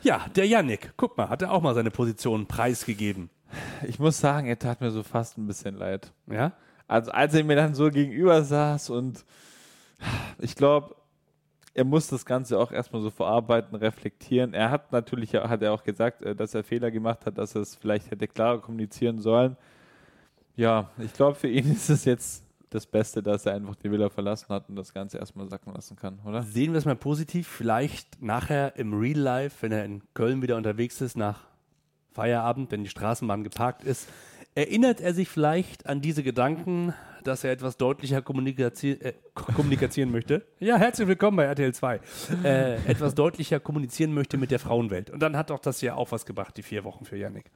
Ja, 0.02 0.26
der 0.36 0.46
Yannick, 0.46 0.92
guck 0.96 1.16
mal, 1.16 1.28
hat 1.28 1.42
er 1.42 1.50
auch 1.50 1.62
mal 1.62 1.74
seine 1.74 1.90
Position 1.90 2.46
preisgegeben. 2.46 3.30
Ich 3.86 3.98
muss 3.98 4.18
sagen, 4.18 4.46
er 4.46 4.58
tat 4.58 4.80
mir 4.80 4.90
so 4.90 5.02
fast 5.02 5.38
ein 5.38 5.46
bisschen 5.46 5.76
leid. 5.76 6.12
Ja? 6.26 6.52
Also 6.86 7.10
als 7.10 7.34
er 7.34 7.44
mir 7.44 7.56
dann 7.56 7.74
so 7.74 7.90
gegenüber 7.90 8.42
saß 8.42 8.90
und 8.90 9.24
ich 10.38 10.54
glaube, 10.54 10.96
er 11.72 11.84
muss 11.84 12.06
das 12.06 12.24
Ganze 12.24 12.58
auch 12.58 12.70
erstmal 12.70 13.02
so 13.02 13.10
verarbeiten, 13.10 13.74
reflektieren. 13.74 14.54
Er 14.54 14.70
hat 14.70 14.92
natürlich, 14.92 15.34
hat 15.34 15.60
er 15.62 15.72
auch 15.72 15.82
gesagt, 15.82 16.22
äh, 16.22 16.34
dass 16.36 16.54
er 16.54 16.62
Fehler 16.62 16.90
gemacht 16.90 17.26
hat, 17.26 17.36
dass 17.36 17.54
er 17.54 17.62
es 17.62 17.74
vielleicht 17.74 18.10
hätte 18.10 18.28
klarer 18.28 18.60
kommunizieren 18.60 19.20
sollen. 19.20 19.56
Ja, 20.54 20.90
ich 20.98 21.12
glaube, 21.12 21.34
für 21.34 21.48
ihn 21.48 21.72
ist 21.72 21.90
es 21.90 22.04
jetzt 22.04 22.43
das 22.74 22.86
Beste, 22.86 23.22
dass 23.22 23.46
er 23.46 23.54
einfach 23.54 23.76
die 23.76 23.90
Villa 23.90 24.10
verlassen 24.10 24.48
hat 24.48 24.68
und 24.68 24.74
das 24.74 24.92
Ganze 24.92 25.18
erstmal 25.18 25.48
sacken 25.48 25.72
lassen 25.72 25.94
kann, 25.96 26.18
oder? 26.24 26.42
Sehen 26.42 26.72
wir 26.72 26.78
es 26.78 26.84
mal 26.84 26.96
positiv. 26.96 27.46
Vielleicht 27.46 28.20
nachher 28.20 28.76
im 28.76 28.92
Real 28.92 29.18
Life, 29.18 29.58
wenn 29.60 29.70
er 29.70 29.84
in 29.84 30.02
Köln 30.12 30.42
wieder 30.42 30.56
unterwegs 30.56 31.00
ist, 31.00 31.16
nach 31.16 31.46
Feierabend, 32.12 32.72
wenn 32.72 32.82
die 32.82 32.90
Straßenbahn 32.90 33.44
geparkt 33.44 33.84
ist, 33.84 34.08
erinnert 34.56 35.00
er 35.00 35.14
sich 35.14 35.28
vielleicht 35.28 35.86
an 35.86 36.00
diese 36.00 36.22
Gedanken, 36.24 36.94
dass 37.22 37.44
er 37.44 37.52
etwas 37.52 37.76
deutlicher 37.76 38.22
kommunizieren, 38.22 39.00
äh, 39.00 39.14
kommunizieren 39.34 40.10
möchte. 40.10 40.44
Ja, 40.58 40.76
herzlich 40.76 41.06
willkommen 41.06 41.36
bei 41.36 41.44
RTL 41.44 41.72
2. 41.72 42.00
Äh, 42.42 42.74
etwas 42.86 43.14
deutlicher 43.14 43.60
kommunizieren 43.60 44.14
möchte 44.14 44.36
mit 44.36 44.50
der 44.50 44.58
Frauenwelt. 44.58 45.10
Und 45.10 45.20
dann 45.20 45.36
hat 45.36 45.50
doch 45.50 45.60
das 45.60 45.80
ja 45.80 45.94
auch 45.94 46.10
was 46.10 46.26
gebracht, 46.26 46.56
die 46.56 46.62
vier 46.62 46.84
Wochen 46.84 47.04
für 47.04 47.16
Yannick. 47.16 47.50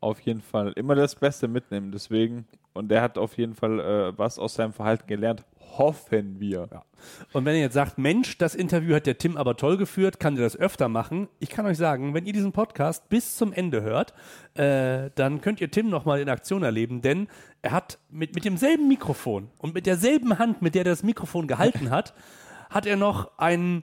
Auf 0.00 0.20
jeden 0.20 0.40
Fall. 0.40 0.72
Immer 0.76 0.94
das 0.94 1.14
Beste 1.14 1.46
mitnehmen. 1.48 1.92
Deswegen. 1.92 2.46
Und 2.72 2.88
der 2.90 3.02
hat 3.02 3.18
auf 3.18 3.36
jeden 3.36 3.54
Fall 3.54 3.80
äh, 3.80 4.18
was 4.18 4.38
aus 4.38 4.54
seinem 4.54 4.72
Verhalten 4.72 5.06
gelernt. 5.06 5.44
Hoffen 5.76 6.40
wir. 6.40 6.68
Ja. 6.70 6.84
Und 7.32 7.44
wenn 7.44 7.54
ihr 7.54 7.62
jetzt 7.62 7.74
sagt, 7.74 7.98
Mensch, 7.98 8.38
das 8.38 8.54
Interview 8.54 8.94
hat 8.94 9.06
der 9.06 9.18
Tim 9.18 9.36
aber 9.36 9.56
toll 9.56 9.76
geführt, 9.76 10.20
kann 10.20 10.34
der 10.34 10.44
das 10.44 10.56
öfter 10.56 10.88
machen? 10.88 11.28
Ich 11.38 11.50
kann 11.50 11.66
euch 11.66 11.78
sagen, 11.78 12.14
wenn 12.14 12.26
ihr 12.26 12.32
diesen 12.32 12.52
Podcast 12.52 13.08
bis 13.08 13.36
zum 13.36 13.52
Ende 13.52 13.82
hört, 13.82 14.14
äh, 14.54 15.10
dann 15.14 15.40
könnt 15.40 15.60
ihr 15.60 15.70
Tim 15.70 15.88
nochmal 15.88 16.20
in 16.20 16.28
Aktion 16.28 16.62
erleben, 16.62 17.02
denn 17.02 17.28
er 17.62 17.72
hat 17.72 17.98
mit, 18.08 18.34
mit 18.34 18.44
demselben 18.44 18.88
Mikrofon 18.88 19.50
und 19.58 19.74
mit 19.74 19.86
derselben 19.86 20.38
Hand, 20.38 20.62
mit 20.62 20.74
der 20.74 20.82
er 20.82 20.90
das 20.90 21.02
Mikrofon 21.02 21.46
gehalten 21.46 21.90
hat, 21.90 22.14
hat 22.70 22.86
er 22.86 22.96
noch 22.96 23.38
einen 23.38 23.82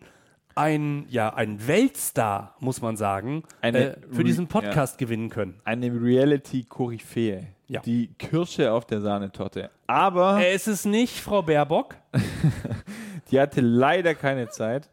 ein, 0.55 1.05
ja, 1.09 1.31
ein 1.35 1.67
Weltstar, 1.67 2.55
muss 2.59 2.81
man 2.81 2.97
sagen, 2.97 3.43
äh, 3.61 3.91
für 4.11 4.23
diesen 4.23 4.47
Podcast 4.47 4.95
ja. 4.95 5.05
gewinnen 5.05 5.29
können. 5.29 5.59
Eine 5.63 5.91
Reality-Koryphäe. 5.93 7.56
Ja. 7.67 7.81
Die 7.81 8.07
Kirsche 8.17 8.71
auf 8.71 8.85
der 8.85 9.01
Sahnetorte. 9.01 9.69
Aber 9.87 10.39
Es 10.45 10.67
ist 10.67 10.85
nicht 10.85 11.19
Frau 11.19 11.41
Baerbock, 11.41 11.95
die 13.31 13.39
hatte 13.39 13.59
leider 13.61 14.15
keine 14.15 14.47
Zeit. 14.49 14.89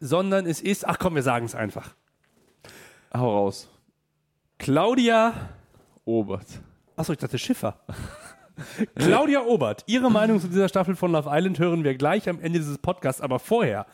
sondern 0.00 0.46
es 0.46 0.60
ist, 0.60 0.86
ach 0.86 0.98
komm, 0.98 1.14
wir 1.16 1.22
sagen 1.22 1.46
es 1.46 1.54
einfach. 1.54 1.94
Hau 3.14 3.28
raus. 3.30 3.68
Claudia, 4.58 5.32
Obert. 6.04 6.46
achso, 6.96 7.12
ich 7.12 7.18
dachte 7.18 7.38
Schiffer. 7.38 7.80
Claudia 8.94 9.40
Obert, 9.42 9.82
Ihre 9.86 10.10
Meinung 10.10 10.38
zu 10.40 10.46
dieser 10.48 10.68
Staffel 10.68 10.94
von 10.94 11.10
Love 11.12 11.28
Island 11.32 11.58
hören 11.58 11.84
wir 11.84 11.94
gleich 11.96 12.28
am 12.28 12.38
Ende 12.40 12.58
dieses 12.60 12.78
Podcasts, 12.78 13.20
aber 13.20 13.38
vorher 13.38 13.86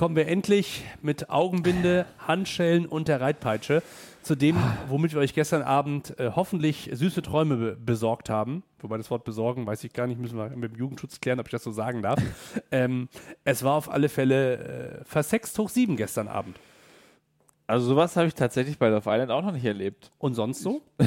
kommen 0.00 0.16
wir 0.16 0.28
endlich 0.28 0.82
mit 1.02 1.28
Augenbinde, 1.28 2.06
Handschellen 2.26 2.86
und 2.86 3.06
der 3.06 3.20
Reitpeitsche 3.20 3.82
zu 4.22 4.34
dem, 4.34 4.56
womit 4.88 5.12
wir 5.12 5.20
euch 5.20 5.34
gestern 5.34 5.60
Abend 5.60 6.18
äh, 6.18 6.30
hoffentlich 6.34 6.88
süße 6.90 7.20
Träume 7.20 7.56
be 7.56 7.76
besorgt 7.76 8.30
haben. 8.30 8.62
Wobei 8.78 8.96
das 8.96 9.10
Wort 9.10 9.24
besorgen, 9.24 9.66
weiß 9.66 9.84
ich 9.84 9.92
gar 9.92 10.06
nicht, 10.06 10.18
müssen 10.18 10.38
wir 10.38 10.48
mit 10.56 10.72
dem 10.72 10.78
Jugendschutz 10.78 11.20
klären, 11.20 11.38
ob 11.38 11.48
ich 11.48 11.50
das 11.50 11.62
so 11.62 11.70
sagen 11.70 12.00
darf. 12.00 12.18
ähm, 12.70 13.10
es 13.44 13.62
war 13.62 13.74
auf 13.74 13.90
alle 13.90 14.08
Fälle 14.08 15.00
äh, 15.00 15.04
versext 15.04 15.58
hoch 15.58 15.68
sieben 15.68 15.98
gestern 15.98 16.28
Abend. 16.28 16.56
Also 17.66 17.88
sowas 17.88 18.16
habe 18.16 18.26
ich 18.26 18.34
tatsächlich 18.34 18.78
bei 18.78 18.88
Love 18.88 19.04
Island 19.04 19.30
auch 19.30 19.42
noch 19.42 19.52
nicht 19.52 19.66
erlebt. 19.66 20.10
Und 20.16 20.32
sonst 20.32 20.62
so? 20.62 20.80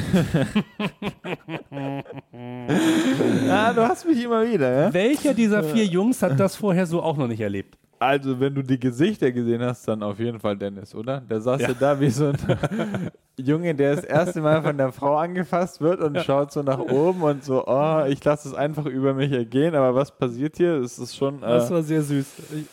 Ja, 3.48 3.74
du 3.74 3.82
hast 3.82 4.06
mich 4.06 4.24
immer 4.24 4.46
wieder, 4.48 4.72
ja? 4.72 4.94
Welcher 4.94 5.34
dieser 5.34 5.64
vier 5.64 5.86
Jungs 5.86 6.22
hat 6.22 6.40
das 6.40 6.56
vorher 6.56 6.86
so 6.86 7.02
auch 7.02 7.18
noch 7.18 7.28
nicht 7.28 7.42
erlebt? 7.42 7.78
Also, 8.04 8.40
wenn 8.40 8.54
du 8.54 8.62
die 8.62 8.80
Gesichter 8.80 9.32
gesehen 9.32 9.62
hast, 9.62 9.88
dann 9.88 10.04
auf 10.04 10.20
jeden 10.20 10.40
Fall 10.40 10.58
Dennis, 10.58 10.94
oder? 10.94 11.22
Der 11.22 11.40
saß 11.42 11.62
ja, 11.62 11.68
Ja. 11.70 11.74
da 11.80 12.00
wie 12.00 12.10
so 12.10 12.28
ein 12.28 12.38
Junge, 13.38 13.74
der 13.74 13.96
das 13.96 14.04
erste 14.04 14.42
Mal 14.42 14.62
von 14.62 14.78
der 14.78 14.92
Frau 14.92 15.16
angefasst 15.18 15.80
wird 15.82 16.02
und 16.02 16.20
schaut 16.22 16.52
so 16.52 16.62
nach 16.64 16.80
oben 16.80 17.22
und 17.24 17.44
so, 17.44 17.66
oh, 17.66 18.04
ich 18.08 18.24
lasse 18.24 18.50
es 18.50 18.54
einfach 18.54 18.86
über 18.86 19.14
mich 19.14 19.32
ergehen, 19.32 19.74
aber 19.74 19.96
was 19.96 20.12
passiert 20.16 20.58
hier? 20.58 20.76
Es 20.76 21.00
ist 21.00 21.16
schon. 21.16 21.42
Das 21.42 21.70
Äh, 21.70 21.74
war 21.74 21.82
sehr 21.84 22.02
süß. 22.04 22.26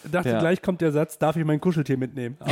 Ich 0.04 0.10
dachte, 0.10 0.28
Ja. 0.30 0.38
gleich 0.40 0.60
kommt 0.60 0.80
der 0.80 0.92
Satz, 0.92 1.16
darf 1.18 1.36
ich 1.36 1.44
mein 1.44 1.60
Kuscheltier 1.60 1.96
mitnehmen? 1.96 2.36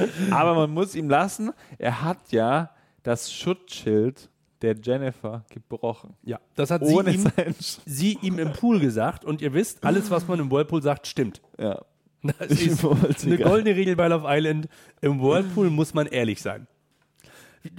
Aber 0.30 0.54
man 0.54 0.70
muss 0.70 0.94
ihm 0.94 1.08
lassen, 1.08 1.52
er 1.78 2.02
hat 2.04 2.18
ja 2.30 2.70
das 3.02 3.32
Schutzschild 3.32 4.28
der 4.62 4.76
Jennifer 4.82 5.44
gebrochen. 5.50 6.14
ja, 6.22 6.38
das 6.54 6.70
hat 6.70 6.86
sie 6.86 6.94
Ohne 6.94 7.12
ihm, 7.12 7.20
sein 7.36 7.54
Sch 7.60 7.78
sie 7.86 8.18
ihm 8.22 8.38
im 8.38 8.52
Pool 8.52 8.78
gesagt. 8.80 9.24
Und 9.24 9.40
ihr 9.42 9.52
wisst, 9.54 9.84
alles, 9.84 10.10
was 10.10 10.26
man 10.28 10.38
im 10.40 10.50
Whirlpool 10.50 10.82
sagt, 10.82 11.06
stimmt. 11.06 11.40
Ja. 11.58 11.82
Das 12.22 12.50
Ich 12.50 12.66
ist 12.66 12.84
eine 13.24 13.38
goldene 13.38 13.74
Regel 13.76 13.96
bei 13.96 14.06
Love 14.08 14.26
Island. 14.28 14.68
Im 15.00 15.20
Whirlpool 15.22 15.70
muss 15.70 15.94
man 15.94 16.06
ehrlich 16.06 16.42
sein. 16.42 16.66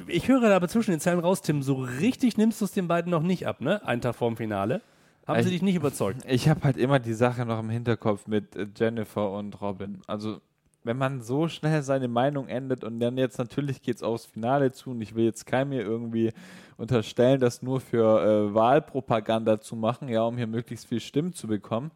Ich 0.08 0.28
höre 0.28 0.42
da 0.42 0.56
aber 0.56 0.68
zwischen 0.68 0.92
den 0.92 1.00
Zeilen 1.00 1.20
raus, 1.20 1.42
Tim, 1.42 1.62
so 1.64 1.76
richtig 1.76 2.38
nimmst 2.38 2.60
du 2.62 2.66
es 2.66 2.72
den 2.72 2.88
beiden 2.88 3.12
noch 3.12 3.24
nicht 3.24 3.48
ab, 3.48 3.62
ne? 3.62 3.86
Einen 3.86 4.02
Tag 4.02 4.16
vorm 4.16 4.38
Finale. 4.38 4.82
Haben 5.28 5.42
sie 5.44 5.50
Ich- 5.50 5.56
dich 5.56 5.62
nicht 5.62 5.76
überzeugt? 5.76 6.22
Ich 6.28 6.50
habe 6.50 6.62
halt 6.64 6.78
immer 6.78 7.00
die 7.00 7.14
Sache 7.14 7.46
noch 7.46 7.60
im 7.60 7.70
Hinterkopf 7.70 8.26
mit 8.28 8.56
äh, 8.56 8.68
Jennifer 8.76 9.32
und 9.32 9.60
Robin. 9.62 10.02
Also, 10.08 10.40
wenn 10.84 10.98
man 10.98 11.22
so 11.22 11.48
schnell 11.48 11.84
seine 11.84 12.08
Meinung 12.08 12.48
ändert 12.48 12.84
und 12.84 13.00
dann 13.00 13.18
jetzt 13.18 13.38
natürlich 13.38 13.82
geht 13.82 13.98
es 13.98 14.04
aufs 14.04 14.26
Finale 14.26 14.72
zu 14.72 14.92
und 14.92 15.02
ich 15.02 15.16
will 15.16 15.26
jetzt 15.26 15.46
keinem 15.46 15.72
hier 15.74 15.82
irgendwie 15.84 16.32
unterstellen, 16.78 17.40
das 17.40 17.62
nur 17.62 17.80
für 17.80 18.22
äh, 18.50 18.54
Wahlpropaganda 18.54 19.62
zu 19.62 19.76
machen, 19.76 20.10
ja, 20.10 20.24
um 20.24 20.38
hier 20.38 20.48
möglichst 20.48 20.88
viel 20.88 21.00
Stimmen 21.00 21.34
zu 21.34 21.48
bekommen. 21.48 21.92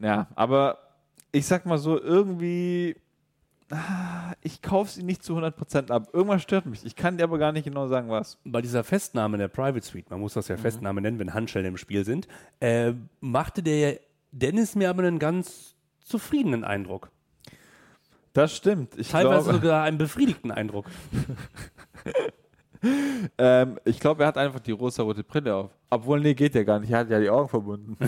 Ja, 0.00 0.26
aber 0.34 0.78
ich 1.32 1.46
sag 1.46 1.66
mal 1.66 1.78
so, 1.78 2.00
irgendwie, 2.00 2.96
ah, 3.70 4.32
ich 4.40 4.62
kaufe 4.62 4.90
sie 4.90 5.02
nicht 5.02 5.22
zu 5.22 5.36
100% 5.36 5.90
ab. 5.90 6.08
Irgendwas 6.12 6.42
stört 6.42 6.66
mich. 6.66 6.84
Ich 6.86 6.96
kann 6.96 7.18
dir 7.18 7.24
aber 7.24 7.38
gar 7.38 7.52
nicht 7.52 7.64
genau 7.64 7.86
sagen, 7.88 8.08
was. 8.08 8.38
bei 8.44 8.62
dieser 8.62 8.84
Festnahme 8.84 9.36
der 9.36 9.48
Private 9.48 9.84
Suite, 9.84 10.10
man 10.10 10.20
muss 10.20 10.34
das 10.34 10.48
Mhm. 10.48 10.54
ja 10.54 10.60
Festnahme 10.60 11.00
nennen, 11.02 11.18
wenn 11.18 11.34
Handschellen 11.34 11.68
im 11.68 11.76
Spiel 11.76 12.04
sind, 12.04 12.28
äh, 12.60 12.94
machte 13.20 13.62
der 13.62 14.00
Dennis 14.30 14.74
mir 14.74 14.88
aber 14.88 15.02
einen 15.02 15.18
ganz 15.18 15.74
zufriedenen 16.00 16.64
Eindruck. 16.64 17.10
Das 18.32 18.56
stimmt. 18.56 18.96
Ich 18.98 19.08
Teilweise 19.08 19.44
glaube, 19.44 19.58
sogar 19.58 19.82
einen 19.84 19.98
befriedigten 19.98 20.50
Eindruck. 20.50 20.86
ähm, 23.38 23.78
ich 23.84 24.00
glaube, 24.00 24.22
er 24.22 24.28
hat 24.28 24.38
einfach 24.38 24.60
die 24.60 24.72
rosa-rote 24.72 25.22
Brille 25.22 25.54
auf. 25.54 25.70
Obwohl, 25.90 26.20
nee, 26.20 26.34
geht 26.34 26.54
ja 26.54 26.62
gar 26.62 26.80
nicht. 26.80 26.90
Er 26.90 27.00
hat 27.00 27.10
ja 27.10 27.20
die 27.20 27.30
Augen 27.30 27.48
verbunden. 27.48 27.96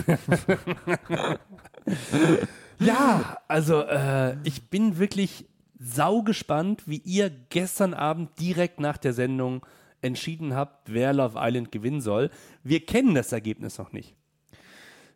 Ja, 2.79 3.37
also 3.47 3.81
äh, 3.81 4.35
ich 4.43 4.69
bin 4.69 4.97
wirklich 4.97 5.45
saugespannt, 5.79 6.83
wie 6.87 6.97
ihr 6.97 7.29
gestern 7.29 7.93
Abend 7.93 8.39
direkt 8.39 8.79
nach 8.79 8.97
der 8.97 9.13
Sendung 9.13 9.65
entschieden 10.01 10.55
habt, 10.55 10.91
wer 10.91 11.13
Love 11.13 11.37
Island 11.39 11.71
gewinnen 11.71 12.01
soll. 12.01 12.29
Wir 12.63 12.85
kennen 12.85 13.15
das 13.15 13.31
Ergebnis 13.31 13.77
noch 13.77 13.91
nicht. 13.91 14.15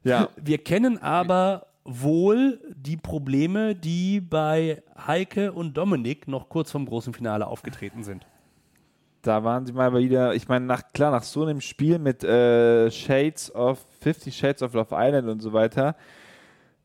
ja, 0.03 0.29
Wir 0.37 0.59
kennen 0.59 0.97
aber 0.97 1.67
wohl 1.89 2.59
die 2.75 2.97
Probleme, 2.97 3.75
die 3.75 4.21
bei 4.21 4.83
Heike 5.07 5.51
und 5.51 5.75
Dominik 5.75 6.27
noch 6.27 6.49
kurz 6.49 6.71
vom 6.71 6.85
großen 6.85 7.13
Finale 7.13 7.47
aufgetreten 7.47 8.03
sind. 8.03 8.25
da 9.21 9.43
waren 9.43 9.65
sie 9.65 9.73
mal 9.73 9.93
wieder, 9.95 10.33
ich 10.35 10.47
meine, 10.47 10.65
nach, 10.65 10.83
klar, 10.93 11.11
nach 11.11 11.23
so 11.23 11.43
einem 11.43 11.61
Spiel 11.61 11.99
mit 11.99 12.23
äh, 12.23 12.89
Shades 12.89 13.53
of, 13.53 13.85
50 14.01 14.35
Shades 14.35 14.63
of 14.63 14.73
Love 14.73 14.95
Island 14.97 15.27
und 15.27 15.41
so 15.41 15.51
weiter, 15.51 15.95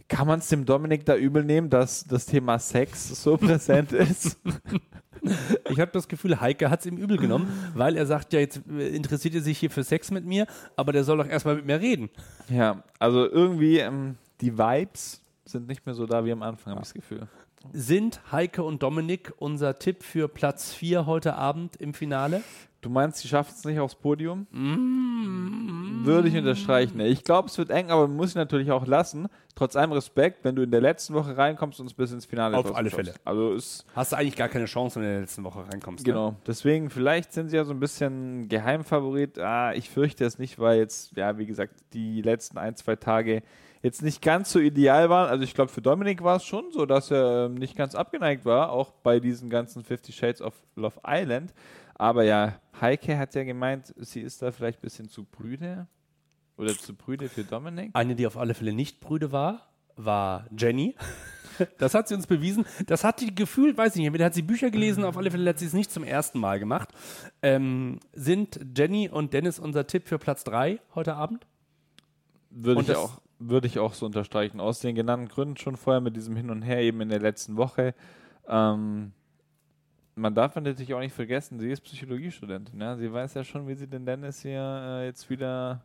kann 0.09 0.27
man 0.27 0.41
es 0.41 0.49
dem 0.49 0.65
Dominik 0.65 1.05
da 1.05 1.17
übel 1.17 1.45
nehmen, 1.45 1.71
dass 1.71 2.05
das 2.05 2.27
Thema 2.27 2.59
Sex 2.59 3.23
so 3.23 3.37
präsent 3.39 3.93
ist? 3.93 4.39
Ich 5.71 5.81
habe 5.81 5.91
das 5.93 6.09
Gefühl, 6.09 6.41
Heike 6.41 6.69
hat 6.69 6.81
es 6.81 6.87
ihm 6.87 6.99
übel 6.99 7.17
genommen, 7.17 7.49
weil 7.75 7.97
er 7.97 8.05
sagt, 8.05 8.33
ja, 8.35 8.41
jetzt 8.41 8.61
interessiert 8.67 9.35
er 9.35 9.41
sich 9.41 9.59
hier 9.59 9.71
für 9.71 9.83
Sex 9.83 10.11
mit 10.11 10.27
mir, 10.27 10.47
aber 10.77 10.93
der 10.93 11.05
soll 11.05 11.17
doch 11.17 11.29
erstmal 11.29 11.57
mit 11.57 11.67
mir 11.67 11.81
reden. 11.81 12.11
ja, 12.49 12.83
also 12.99 13.27
irgendwie, 13.27 13.79
ähm, 13.79 14.17
die 14.41 14.57
Vibes 14.57 15.21
sind 15.45 15.67
nicht 15.69 15.85
mehr 15.87 15.95
so 15.95 16.07
da 16.07 16.25
wie 16.25 16.33
am 16.33 16.43
Anfang, 16.43 16.73
habe 16.73 16.83
ich 16.83 16.89
das 16.89 16.95
Gefühl. 16.95 17.29
Sind 17.73 18.21
Heike 18.31 18.63
und 18.63 18.83
Dominik 18.83 19.33
unser 19.39 19.79
Tipp 19.79 20.03
für 20.03 20.29
Platz 20.29 20.73
4 20.75 21.07
heute 21.07 21.35
Abend 21.35 21.77
im 21.77 21.95
Finale? 21.95 22.43
Du 22.83 22.91
meinst, 22.91 23.19
sie 23.19 23.29
schaffen 23.29 23.55
es 23.57 23.65
nicht 23.65 23.81
aufs 23.81 23.95
Podium? 23.95 24.47
Würde 26.05 26.29
ich 26.29 26.37
unterstreichen. 26.37 27.01
Ich 27.01 27.25
glaube, 27.25 27.49
es 27.49 27.57
wird 27.57 27.71
eng, 27.71 27.91
aber 27.91 28.07
man 28.07 28.17
muss 28.19 28.33
sie 28.33 28.39
natürlich 28.39 28.71
auch 28.71 28.87
lassen. 28.87 29.29
Trotz 29.55 29.75
allem 29.75 29.93
Respekt, 29.93 30.45
wenn 30.45 30.55
du 30.55 30.63
in 30.63 30.71
der 30.71 30.83
letzten 30.83 31.15
Woche 31.15 31.35
reinkommst 31.35 31.81
und 31.81 31.87
es 31.87 31.95
bis 31.95 32.13
ins 32.13 32.27
Finale 32.27 32.59
Auf 32.59 32.77
alle. 32.77 32.91
Fälle. 32.91 33.15
Also 33.25 33.57
Hast 33.95 34.13
du 34.13 34.17
eigentlich 34.17 34.37
gar 34.37 34.51
keine 34.51 34.67
Chance, 34.67 34.97
wenn 34.97 35.05
du 35.05 35.09
in 35.09 35.15
der 35.15 35.21
letzten 35.23 35.45
Woche 35.45 35.67
reinkommst. 35.67 36.07
Ne? 36.07 36.13
genau. 36.13 36.37
Deswegen 36.47 36.91
vielleicht 36.91 37.33
sind 37.33 37.49
sie 37.49 37.57
ja 37.57 37.65
so 37.65 37.73
ein 37.73 37.81
bisschen 37.81 38.51
Geheimfavorit. 38.51 39.39
Ah, 39.39 39.73
ich 39.73 39.89
fürchte 39.89 40.27
es 40.27 40.39
nicht, 40.39 40.59
weil 40.59 40.79
jetzt 40.79 41.17
ja 41.17 41.39
wie 41.39 41.47
gesagt 41.47 41.73
die 41.95 42.21
letzten 42.21 42.59
ein 42.59 42.77
zwei 42.77 42.97
Tage 42.97 43.43
jetzt 43.85 44.03
nicht 44.03 44.21
ganz 44.23 44.51
so 44.51 44.59
ideal 44.59 45.09
waren. 45.11 45.29
Also 45.29 45.45
ich 45.45 45.55
glaube 45.55 45.71
für 45.71 45.81
Dominik 45.83 46.25
war 46.25 46.37
es 46.39 46.45
schon 46.45 46.73
so, 46.73 46.87
dass 46.87 47.13
er 47.13 47.47
ähm, 47.47 47.55
nicht 47.55 47.77
ganz 47.77 47.95
abgeneigt 47.95 48.45
war, 48.45 48.71
auch 48.73 48.91
bei 48.91 49.21
diesen 49.21 49.51
ganzen 49.51 49.85
50 49.85 50.17
Shades 50.17 50.41
of 50.43 50.55
Love 50.75 50.99
Island. 51.07 51.55
Aber 51.95 52.25
ja, 52.25 52.59
Heike 52.81 53.17
hat 53.17 53.37
ja 53.37 53.45
gemeint, 53.45 53.95
sie 53.99 54.21
ist 54.23 54.43
da 54.43 54.51
vielleicht 54.51 54.79
ein 54.81 54.83
bisschen 54.83 55.09
zu 55.09 55.23
brüde. 55.25 55.87
Oder 56.57 56.73
zu 56.77 56.95
brüde 56.95 57.29
für 57.29 57.45
Dominik. 57.45 57.91
Eine, 57.95 58.15
die 58.17 58.27
auf 58.27 58.37
alle 58.37 58.55
Fälle 58.55 58.73
nicht 58.73 59.01
Brüde 59.01 59.31
war, 59.31 59.69
war 59.97 60.47
Jenny. 60.57 60.97
Das 61.79 61.95
hat 61.95 62.09
sie 62.09 62.17
uns 62.17 62.27
bewiesen. 62.27 62.65
Das 62.87 63.05
hat 63.05 63.21
sie 63.21 63.33
gefühlt, 63.33 63.79
weiß 63.79 63.93
ich 63.95 63.99
nicht, 64.01 64.07
entweder 64.09 64.25
hat 64.25 64.35
sie 64.35 64.43
Bücher 64.43 64.73
gelesen, 64.73 65.05
auf 65.05 65.17
alle 65.17 65.31
Fälle 65.31 65.49
hat 65.51 65.61
sie 65.61 65.67
es 65.67 65.73
nicht 65.73 65.93
zum 65.93 66.03
ersten 66.03 66.41
Mal 66.41 66.59
gemacht. 66.59 66.89
Ähm, 67.43 68.01
sind 68.13 68.59
Jenny 68.77 69.09
und 69.09 69.33
Dennis 69.33 69.61
unser 69.61 69.87
Tipp 69.87 70.09
für 70.09 70.19
Platz 70.19 70.43
3 70.43 70.81
heute 70.97 71.15
Abend? 71.15 71.47
Würde 72.51 72.79
Und 72.81 72.83
ich, 72.83 72.89
das- 72.89 72.97
auch, 72.97 73.21
würde 73.39 73.67
ich 73.67 73.79
auch 73.79 73.95
so 73.95 74.07
unterstreichen. 74.07 74.61
Aus 74.61 74.81
den 74.81 74.95
genannten 74.95 75.29
Gründen 75.29 75.57
schon 75.57 75.77
vorher 75.77 76.01
mit 76.01 76.17
diesem 76.17 76.37
Hin 76.37 76.51
und 76.51 76.63
Her 76.63 76.81
eben 76.81 77.01
in 77.01 77.09
der 77.09 77.21
letzten 77.21 77.57
Woche. 77.57 77.95
Ähm, 78.49 79.13
man 80.15 80.35
darf 80.35 80.55
natürlich 80.55 80.95
auch 80.95 81.01
nicht 81.01 81.15
vergessen, 81.15 81.59
sie 81.59 81.71
ist 81.71 81.81
Psychologiestudentin. 81.81 82.81
Ja? 82.81 82.97
Sie 82.97 83.13
weiß 83.13 83.35
ja 83.35 83.45
schon, 83.45 83.67
wie 83.67 83.75
sie 83.75 83.89
den 83.89 84.07
Dennis 84.07 84.43
hier 84.43 84.61
äh, 84.61 85.07
jetzt 85.07 85.29
wieder 85.29 85.85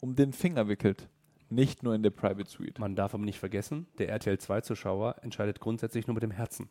um 0.00 0.14
den 0.14 0.32
Finger 0.32 0.68
wickelt. 0.68 1.08
Nicht 1.48 1.82
nur 1.82 1.94
in 1.94 2.02
der 2.02 2.10
Private 2.10 2.50
Suite. 2.50 2.78
Man 2.78 2.96
darf 2.96 3.14
aber 3.14 3.24
nicht 3.24 3.38
vergessen, 3.38 3.86
der 3.98 4.08
RTL 4.08 4.36
2-Zuschauer 4.36 5.16
entscheidet 5.22 5.60
grundsätzlich 5.60 6.06
nur 6.06 6.14
mit 6.14 6.22
dem 6.22 6.30
Herzen. 6.30 6.68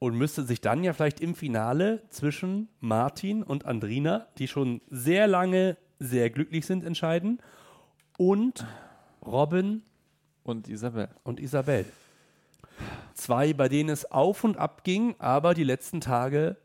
Und 0.00 0.16
müsste 0.16 0.44
sich 0.44 0.60
dann 0.60 0.84
ja 0.84 0.92
vielleicht 0.92 1.20
im 1.20 1.34
Finale 1.34 2.02
zwischen 2.08 2.68
Martin 2.80 3.42
und 3.42 3.66
Andrina, 3.66 4.28
die 4.38 4.48
schon 4.48 4.80
sehr 4.88 5.26
lange 5.26 5.76
sehr 5.98 6.30
glücklich 6.30 6.66
sind, 6.66 6.84
entscheiden, 6.84 7.40
und 8.16 8.66
Robin 9.26 9.82
Und 10.44 10.68
Isabel. 10.68 11.08
und 11.24 11.40
Isabel. 11.40 11.84
Zwei, 13.14 13.52
bei 13.52 13.68
denen 13.68 13.90
es 13.90 14.10
auf 14.10 14.44
und 14.44 14.56
ab 14.56 14.84
ging, 14.84 15.16
aber 15.18 15.54
die 15.54 15.64
letzten 15.64 16.00
Tage 16.00 16.56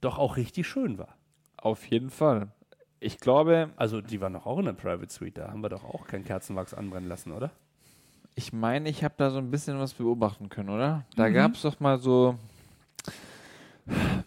doch 0.00 0.18
auch 0.18 0.36
richtig 0.36 0.66
schön 0.66 0.98
war. 0.98 1.14
Auf 1.56 1.86
jeden 1.86 2.10
Fall. 2.10 2.48
Ich 2.98 3.18
glaube, 3.18 3.70
Also 3.76 4.00
die 4.00 4.20
waren 4.20 4.32
doch 4.34 4.46
auch 4.46 4.58
in 4.58 4.64
der 4.66 4.72
Private 4.72 5.10
Suite, 5.12 5.38
da 5.38 5.50
haben 5.50 5.62
wir 5.62 5.68
doch 5.68 5.84
auch 5.84 6.06
kein 6.06 6.24
Kerzenwachs 6.24 6.74
anbrennen 6.74 7.08
lassen, 7.08 7.32
oder? 7.32 7.50
ich 8.36 8.52
meine, 8.54 8.88
ich 8.88 9.04
habe 9.04 9.14
da 9.18 9.28
so 9.30 9.38
ein 9.38 9.50
bisschen 9.50 9.78
was 9.78 9.92
beobachten 9.94 10.48
können, 10.48 10.70
oder? 10.70 11.04
Da 11.16 11.28
gab 11.28 11.54
es 11.54 11.62
doch 11.62 11.78
mal 11.80 11.98
so. 11.98 12.38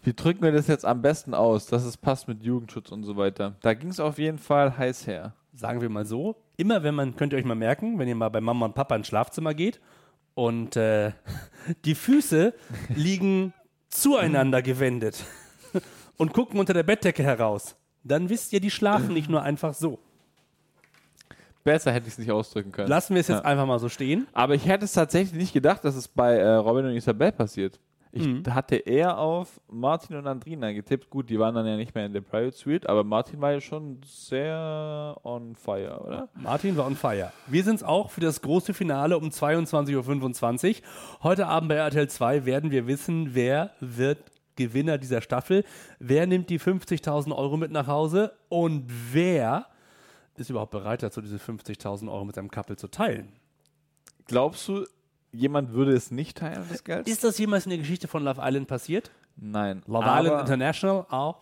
Wie 0.03 0.13
drücken 0.13 0.41
wir 0.43 0.51
das 0.51 0.67
jetzt 0.67 0.85
am 0.85 1.01
besten 1.01 1.33
aus, 1.33 1.65
dass 1.67 1.83
es 1.83 1.97
passt 1.97 2.27
mit 2.27 2.43
Jugendschutz 2.43 2.91
und 2.91 3.03
so 3.05 3.15
weiter? 3.17 3.55
Da 3.61 3.73
ging 3.73 3.89
es 3.89 3.99
auf 3.99 4.17
jeden 4.19 4.37
Fall 4.37 4.77
heiß 4.77 5.07
her. 5.07 5.33
Sagen 5.53 5.81
wir 5.81 5.89
mal 5.89 6.05
so, 6.05 6.35
immer 6.57 6.81
wenn 6.83 6.95
man, 6.95 7.15
könnt 7.15 7.31
ihr 7.33 7.39
euch 7.39 7.45
mal 7.45 7.53
merken, 7.55 7.99
wenn 7.99 8.07
ihr 8.07 8.15
mal 8.15 8.29
bei 8.29 8.41
Mama 8.41 8.65
und 8.65 8.73
Papa 8.75 8.95
ins 8.95 9.07
Schlafzimmer 9.07 9.53
geht 9.53 9.79
und 10.33 10.75
äh, 10.75 11.11
die 11.85 11.95
Füße 11.95 12.53
liegen 12.95 13.53
zueinander 13.89 14.61
gewendet 14.63 15.23
und 16.17 16.33
gucken 16.33 16.59
unter 16.59 16.73
der 16.73 16.83
Bettdecke 16.83 17.21
heraus, 17.23 17.75
dann 18.03 18.29
wisst 18.29 18.51
ihr, 18.53 18.59
die 18.59 18.71
schlafen 18.71 19.13
nicht 19.13 19.29
nur 19.29 19.43
einfach 19.43 19.73
so. 19.75 19.99
Besser 21.63 21.93
hätte 21.93 22.07
ich 22.07 22.13
es 22.13 22.17
nicht 22.17 22.31
ausdrücken 22.31 22.71
können. 22.73 22.89
Lassen 22.89 23.13
wir 23.13 23.21
es 23.21 23.29
jetzt 23.29 23.37
Ja. 23.39 23.45
einfach 23.45 23.65
mal 23.65 23.79
so 23.79 23.87
stehen. 23.87 24.27
Aber 24.33 24.53
ich 24.55 24.65
hätte 24.67 24.83
es 24.83 24.91
tatsächlich 24.93 25.33
nicht 25.39 25.53
gedacht, 25.53 25.85
dass 25.85 25.95
es 25.95 26.09
bei 26.09 26.35
äh, 26.37 26.55
Robin 26.55 26.85
und 26.85 26.91
Isabel 26.95 27.31
passiert. 27.31 27.79
Ich 28.15 28.27
Mhm. 28.27 28.43
hatte 28.53 28.75
eher 28.75 29.17
auf 29.17 29.59
Martin 29.67 30.15
und 30.17 30.27
Andrina 30.27 30.71
getippt. 30.71 31.09
Gut, 31.09 31.31
die 31.31 31.39
waren 31.39 31.55
dann 31.55 31.65
ja 31.65 31.75
nicht 31.75 31.95
mehr 31.95 32.05
in 32.05 32.13
der 32.13 32.21
Private 32.21 32.55
Suite, 32.55 32.87
aber 32.87 33.03
Martin 33.03 33.41
war 33.41 33.53
ja 33.53 33.59
schon 33.59 34.01
sehr 34.05 35.17
on 35.23 35.55
fire, 35.55 35.99
oder? 36.05 36.29
Martin 36.35 36.77
war 36.77 36.85
on 36.85 36.95
fire. 36.95 37.31
Wir 37.47 37.63
sind 37.63 37.75
es 37.77 37.83
auch 37.83 38.11
für 38.11 38.21
das 38.21 38.39
große 38.43 38.75
Finale 38.75 39.17
um 39.17 39.29
22.25 39.31 40.81
Uhr. 40.81 40.87
Heute 41.23 41.47
Abend 41.47 41.69
bei 41.69 41.75
RTL 41.75 42.07
2 42.07 42.45
werden 42.45 42.69
wir 42.69 42.85
wissen, 42.85 43.33
wer 43.33 43.71
wird 43.79 44.19
Gewinner 44.57 44.99
dieser 44.99 45.21
Staffel, 45.21 45.63
wer 45.97 46.27
nimmt 46.27 46.51
die 46.51 46.59
50.000 46.59 47.35
Euro 47.35 47.57
mit 47.57 47.71
nach 47.71 47.87
Hause 47.87 48.33
und 48.47 48.85
wer 49.11 49.65
ist 50.35 50.51
überhaupt 50.51 50.71
bereit 50.71 51.01
dazu, 51.01 51.19
diese 51.21 51.37
50.000 51.37 52.11
Euro 52.11 52.25
mit 52.25 52.35
seinem 52.35 52.51
Couple 52.51 52.75
zu 52.75 52.87
teilen. 52.89 53.29
Glaubst 54.27 54.67
du, 54.67 54.85
jemand 55.33 55.73
würde 55.73 55.93
es 55.93 56.11
nicht 56.11 56.37
teilen, 56.37 56.63
das 56.69 56.83
Geld? 56.83 57.07
Ist 57.07 57.23
das 57.23 57.37
jemals 57.37 57.65
in 57.65 57.71
der 57.71 57.79
Geschichte 57.79 58.07
von 58.07 58.23
Love 58.23 58.39
Island 58.41 58.67
passiert? 58.67 59.11
Nein. 59.35 59.81
Love 59.87 60.05
aber 60.05 60.21
Island 60.21 60.41
International 60.41 61.05
auch? 61.09 61.37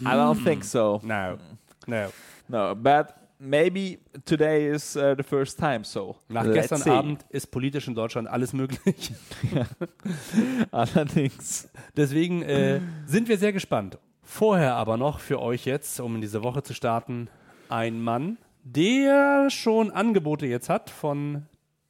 I 0.00 0.06
don't 0.06 0.42
think 0.42 0.64
so. 0.64 1.00
No. 1.04 1.38
No. 1.86 2.08
No, 2.48 2.74
but 2.74 3.14
maybe 3.38 3.98
today 4.24 4.68
is 4.68 4.96
uh, 4.96 5.14
the 5.16 5.22
first 5.22 5.58
time, 5.58 5.84
so. 5.84 6.16
Nach 6.28 6.44
let's 6.44 6.54
gestern 6.54 6.78
see. 6.78 6.90
Abend 6.90 7.24
ist 7.30 7.50
politisch 7.50 7.86
in 7.88 7.94
Deutschland 7.94 8.28
alles 8.28 8.52
möglich. 8.52 9.12
Allerdings. 10.70 11.68
Deswegen 11.96 12.42
äh, 12.42 12.80
sind 13.06 13.28
wir 13.28 13.38
sehr 13.38 13.52
gespannt. 13.52 13.98
Vorher 14.22 14.74
aber 14.74 14.96
noch 14.96 15.20
für 15.20 15.40
euch 15.40 15.64
jetzt, 15.64 16.00
um 16.00 16.16
in 16.16 16.20
diese 16.20 16.42
Woche 16.42 16.62
zu 16.62 16.74
starten, 16.74 17.28
ein 17.68 18.02
Mann, 18.02 18.38
der 18.64 19.48
schon 19.50 19.90
Angebote 19.90 20.46
jetzt 20.46 20.68
hat 20.68 20.90
von 20.90 21.46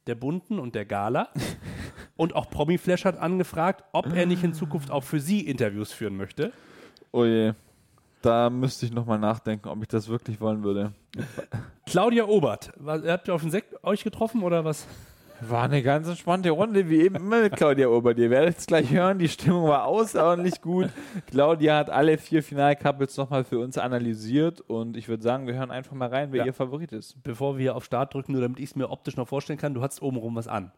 der 0.07 0.15
Bunten 0.15 0.59
und 0.59 0.75
der 0.75 0.85
Gala. 0.85 1.29
und 2.15 2.35
auch 2.35 2.49
Promiflash 2.49 3.05
hat 3.05 3.17
angefragt, 3.17 3.83
ob 3.91 4.13
er 4.15 4.25
nicht 4.25 4.43
in 4.43 4.53
Zukunft 4.53 4.91
auch 4.91 5.03
für 5.03 5.19
sie 5.19 5.41
Interviews 5.41 5.91
führen 5.91 6.15
möchte. 6.15 6.51
Oh 7.11 7.25
je. 7.25 7.53
Da 8.21 8.49
müsste 8.49 8.87
ich 8.87 8.91
nochmal 8.91 9.19
nachdenken, 9.19 9.67
ob 9.69 9.81
ich 9.83 9.87
das 9.87 10.07
wirklich 10.07 10.41
wollen 10.41 10.63
würde. 10.63 10.93
Claudia 11.85 12.25
Obert, 12.25 12.73
habt 12.83 13.27
ihr 13.27 13.35
auf 13.35 13.41
den 13.41 13.51
Sekt 13.51 13.83
euch 13.83 14.03
getroffen 14.03 14.41
oder 14.41 14.65
was? 14.65 14.87
War 15.47 15.63
eine 15.63 15.83
ganz 15.83 16.07
entspannte 16.07 16.49
Runde, 16.49 16.89
wie 16.89 17.01
eben 17.01 17.15
immer 17.15 17.41
mit 17.41 17.55
Claudia 17.55 17.87
Obert. 17.87 18.17
Ihr 18.17 18.29
werdet 18.29 18.57
es 18.57 18.65
gleich 18.65 18.89
hören, 18.91 19.19
die 19.19 19.27
Stimmung 19.27 19.67
war 19.67 19.85
außerordentlich 19.85 20.61
gut. 20.61 20.89
Claudia 21.27 21.77
hat 21.77 21.89
alle 21.89 22.17
vier 22.17 22.41
Final-Couples 22.41 23.17
nochmal 23.17 23.43
für 23.43 23.59
uns 23.59 23.77
analysiert 23.77 24.61
und 24.61 24.97
ich 24.97 25.07
würde 25.07 25.21
sagen, 25.23 25.45
wir 25.45 25.53
hören 25.55 25.71
einfach 25.71 25.93
mal 25.93 26.07
rein, 26.09 26.29
wer 26.31 26.39
Ja. 26.39 26.45
ihr 26.45 26.53
Favorit 26.53 26.91
ist. 26.93 27.21
Bevor 27.23 27.57
wir 27.57 27.75
auf 27.75 27.83
Start 27.85 28.13
drücken, 28.13 28.31
nur 28.31 28.41
damit 28.41 28.59
ich 28.59 28.65
es 28.71 28.75
mir 28.75 28.89
optisch 28.89 29.17
noch 29.17 29.27
vorstellen 29.27 29.59
kann, 29.59 29.73
du 29.73 29.81
hattest 29.81 30.01
obenrum 30.01 30.35
was 30.35 30.47
an. 30.47 30.71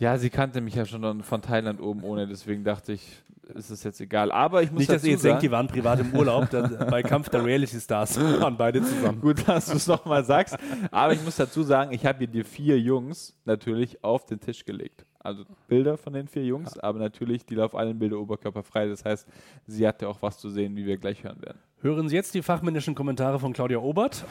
Ja, 0.00 0.16
sie 0.16 0.30
kannte 0.30 0.62
mich 0.62 0.74
ja 0.74 0.86
schon 0.86 1.02
dann 1.02 1.22
von 1.22 1.42
Thailand 1.42 1.78
oben 1.78 2.02
ohne, 2.04 2.26
deswegen 2.26 2.64
dachte 2.64 2.94
ich, 2.94 3.22
ist 3.54 3.68
es 3.68 3.84
jetzt 3.84 4.00
egal. 4.00 4.32
Aber 4.32 4.62
ich 4.62 4.70
muss 4.70 4.78
Nicht, 4.78 4.90
dass 4.90 5.04
ihr 5.04 5.10
jetzt 5.10 5.22
sagen, 5.22 5.32
denkt, 5.32 5.42
die 5.42 5.50
waren 5.50 5.66
privat 5.66 6.00
im 6.00 6.14
Urlaub. 6.14 6.48
Das, 6.50 6.70
bei 6.90 7.02
Kampf 7.02 7.28
der 7.28 7.44
Reality 7.44 7.78
Stars 7.78 8.18
waren 8.18 8.56
beide 8.56 8.82
zusammen. 8.82 9.20
Gut, 9.20 9.46
dass 9.46 9.66
du 9.66 9.76
es 9.76 9.86
nochmal 9.86 10.24
sagst. 10.24 10.56
Aber 10.90 11.12
ich 11.12 11.22
muss 11.22 11.36
dazu 11.36 11.62
sagen, 11.62 11.92
ich 11.92 12.06
habe 12.06 12.18
hier 12.18 12.28
die 12.28 12.44
vier 12.44 12.80
Jungs 12.80 13.36
natürlich 13.44 14.02
auf 14.02 14.24
den 14.24 14.40
Tisch 14.40 14.64
gelegt. 14.64 15.04
Also 15.18 15.44
Bilder 15.68 15.98
von 15.98 16.14
den 16.14 16.28
vier 16.28 16.44
Jungs, 16.44 16.78
aber 16.78 16.98
natürlich 16.98 17.44
die 17.44 17.54
Love 17.54 17.76
Island 17.76 17.98
Bilder 17.98 18.18
oberkörperfrei. 18.18 18.86
Das 18.86 19.04
heißt, 19.04 19.28
sie 19.66 19.86
hatte 19.86 20.08
auch 20.08 20.22
was 20.22 20.38
zu 20.38 20.48
sehen, 20.48 20.74
wie 20.76 20.86
wir 20.86 20.96
gleich 20.96 21.22
hören 21.22 21.42
werden. 21.42 21.58
Hören 21.82 22.08
Sie 22.08 22.16
jetzt 22.16 22.32
die 22.32 22.40
fachmännischen 22.40 22.94
Kommentare 22.94 23.38
von 23.38 23.52
Claudia 23.52 23.78
Obert. 23.78 24.24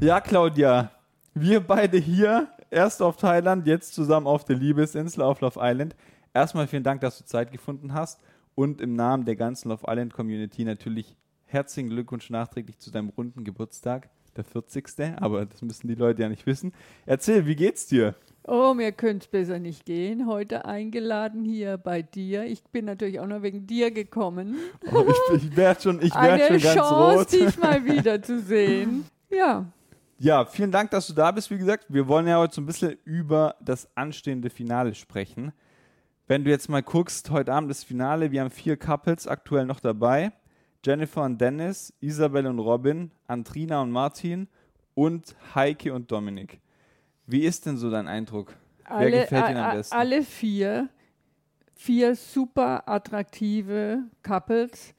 Ja, 0.00 0.20
Claudia, 0.22 0.90
wir 1.34 1.60
beide 1.60 1.98
hier, 1.98 2.48
erst 2.70 3.02
auf 3.02 3.16
Thailand, 3.16 3.66
jetzt 3.66 3.94
zusammen 3.94 4.26
auf 4.26 4.44
der 4.44 4.56
Liebesinsel 4.56 5.22
auf 5.22 5.40
Love 5.40 5.58
Island. 5.62 5.96
Erstmal 6.34 6.66
vielen 6.66 6.82
Dank, 6.84 7.00
dass 7.00 7.18
du 7.18 7.24
Zeit 7.24 7.52
gefunden 7.52 7.94
hast 7.94 8.20
und 8.54 8.80
im 8.80 8.94
Namen 8.94 9.24
der 9.24 9.36
ganzen 9.36 9.68
Love 9.70 9.84
Island 9.88 10.12
Community 10.12 10.64
natürlich 10.64 11.16
herzlichen 11.46 11.88
Glückwunsch 11.90 12.30
nachträglich 12.30 12.78
zu 12.78 12.90
deinem 12.90 13.08
runden 13.08 13.44
Geburtstag, 13.44 14.10
der 14.36 14.44
40. 14.44 14.86
Aber 15.20 15.46
das 15.46 15.62
müssen 15.62 15.88
die 15.88 15.94
Leute 15.94 16.22
ja 16.22 16.28
nicht 16.28 16.46
wissen. 16.46 16.72
Erzähl, 17.06 17.46
wie 17.46 17.56
geht's 17.56 17.86
dir? 17.86 18.14
Oh, 18.46 18.72
mir 18.72 18.92
könnte 18.92 19.24
es 19.24 19.30
besser 19.30 19.58
nicht 19.58 19.84
gehen. 19.84 20.26
Heute 20.26 20.64
eingeladen 20.64 21.44
hier 21.44 21.76
bei 21.76 22.00
dir. 22.02 22.44
Ich 22.44 22.62
bin 22.64 22.86
natürlich 22.86 23.20
auch 23.20 23.26
nur 23.26 23.42
wegen 23.42 23.66
dir 23.66 23.90
gekommen. 23.90 24.56
Oh, 24.92 25.04
ich 25.34 25.42
ich 25.44 25.56
werde 25.56 25.80
schon, 25.82 26.00
ich 26.02 26.14
werd 26.14 26.42
Eine 26.42 26.60
schon 26.60 26.74
ganz 26.74 26.74
Chance, 26.88 27.18
rot. 27.18 27.32
dich 27.32 27.58
mal 27.58 27.84
wieder 27.84 28.22
zu 28.22 28.40
sehen. 28.40 29.04
Ja, 29.30 29.66
Ja, 30.20 30.44
vielen 30.44 30.72
Dank, 30.72 30.90
dass 30.90 31.06
du 31.06 31.12
da 31.12 31.30
bist. 31.30 31.48
Wie 31.50 31.58
gesagt, 31.58 31.86
wir 31.88 32.08
wollen 32.08 32.26
ja 32.26 32.38
heute 32.38 32.56
so 32.56 32.60
ein 32.60 32.66
bisschen 32.66 32.98
über 33.04 33.54
das 33.60 33.88
anstehende 33.96 34.50
Finale 34.50 34.96
sprechen. 34.96 35.52
Wenn 36.26 36.44
du 36.44 36.50
jetzt 36.50 36.68
mal 36.68 36.82
guckst, 36.82 37.30
heute 37.30 37.52
Abend 37.52 37.70
das 37.70 37.84
Finale, 37.84 38.32
wir 38.32 38.40
haben 38.40 38.50
vier 38.50 38.76
Couples 38.76 39.28
aktuell 39.28 39.64
noch 39.64 39.78
dabei. 39.78 40.32
Jennifer 40.84 41.22
und 41.22 41.40
Dennis, 41.40 41.94
Isabel 42.00 42.48
und 42.48 42.58
Robin, 42.58 43.12
Antrina 43.28 43.80
und 43.80 43.92
Martin 43.92 44.48
und 44.94 45.36
Heike 45.54 45.94
und 45.94 46.10
Dominik. 46.10 46.60
Wie 47.26 47.44
ist 47.44 47.66
denn 47.66 47.76
so 47.76 47.88
dein 47.88 48.08
Eindruck? 48.08 48.56
alle, 48.88 49.10
gefällt 49.10 49.50
Ihnen 49.50 49.58
am 49.58 49.76
besten? 49.76 49.94
alle 49.94 50.22
vier, 50.22 50.88
vier 51.74 52.16
super 52.16 52.88
attraktive 52.88 54.02
Couples. 54.24 54.94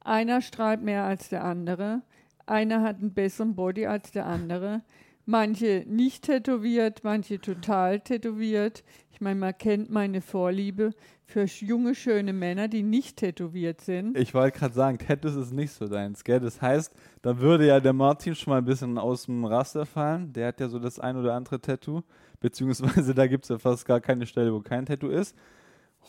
Einer 0.00 0.40
strahlt 0.40 0.82
mehr 0.82 1.04
als 1.04 1.28
der 1.28 1.44
andere. 1.44 2.02
Einer 2.46 2.82
hat 2.82 2.98
einen 2.98 3.14
besseren 3.14 3.54
Body 3.54 3.86
als 3.86 4.10
der 4.12 4.26
andere. 4.26 4.82
Manche 5.24 5.84
nicht 5.86 6.24
tätowiert, 6.24 7.04
manche 7.04 7.40
total 7.40 8.00
tätowiert. 8.00 8.82
Ich 9.12 9.20
meine, 9.20 9.38
man 9.38 9.56
kennt 9.56 9.88
meine 9.88 10.20
Vorliebe 10.20 10.90
für 11.24 11.44
junge, 11.44 11.94
schöne 11.94 12.32
Männer, 12.32 12.66
die 12.66 12.82
nicht 12.82 13.18
tätowiert 13.18 13.80
sind. 13.80 14.18
Ich 14.18 14.34
wollte 14.34 14.58
gerade 14.58 14.74
sagen, 14.74 14.98
Tattoos 14.98 15.36
ist 15.36 15.52
nicht 15.52 15.72
so 15.72 15.86
deins, 15.86 16.24
gell? 16.24 16.40
Das 16.40 16.60
heißt, 16.60 16.92
da 17.22 17.38
würde 17.38 17.66
ja 17.66 17.78
der 17.78 17.92
Martin 17.92 18.34
schon 18.34 18.52
mal 18.52 18.58
ein 18.58 18.64
bisschen 18.64 18.98
aus 18.98 19.26
dem 19.26 19.44
Raster 19.44 19.86
fallen. 19.86 20.32
Der 20.32 20.48
hat 20.48 20.60
ja 20.60 20.68
so 20.68 20.78
das 20.78 20.98
ein 20.98 21.16
oder 21.16 21.34
andere 21.34 21.60
Tattoo. 21.60 22.02
Beziehungsweise 22.40 23.14
da 23.14 23.28
gibt 23.28 23.44
es 23.44 23.50
ja 23.50 23.58
fast 23.58 23.86
gar 23.86 24.00
keine 24.00 24.26
Stelle, 24.26 24.52
wo 24.52 24.60
kein 24.60 24.86
Tattoo 24.86 25.08
ist. 25.08 25.36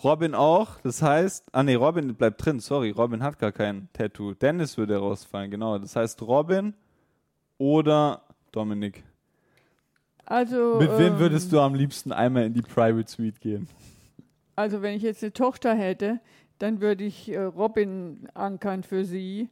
Robin 0.04 0.36
auch. 0.36 0.80
Das 0.82 1.02
heißt, 1.02 1.48
ah 1.52 1.64
nee, 1.64 1.76
Robin 1.76 2.16
bleibt 2.16 2.46
drin. 2.46 2.60
Sorry, 2.60 2.92
Robin 2.92 3.24
hat 3.24 3.40
gar 3.40 3.52
kein 3.52 3.90
Tattoo. 3.94 4.34
Dennis 4.34 4.78
würde 4.78 4.98
rausfallen, 4.98 5.52
genau. 5.52 5.78
Das 5.78 5.96
heißt 5.96 6.22
Robin 6.22 6.74
oder 7.58 8.22
Dominik. 8.52 9.04
Also, 10.26 10.78
Mit 10.80 10.98
wem 10.98 11.14
ähm, 11.14 11.20
würdest 11.20 11.52
du 11.52 11.60
am 11.60 11.76
liebsten 11.76 12.12
einmal 12.12 12.46
in 12.46 12.54
die 12.54 12.62
Private 12.62 13.10
Suite 13.10 13.42
gehen? 13.42 13.68
Also 14.56 14.82
wenn 14.82 14.96
ich 14.96 15.02
jetzt 15.02 15.24
eine 15.24 15.34
Tochter 15.34 15.74
hätte, 15.74 16.20
dann 16.60 16.80
würde 16.80 17.04
ich 17.04 17.30
äh, 17.30 17.40
Robin 17.40 18.28
ankern 18.34 18.84
für 18.84 19.04
sie. 19.04 19.50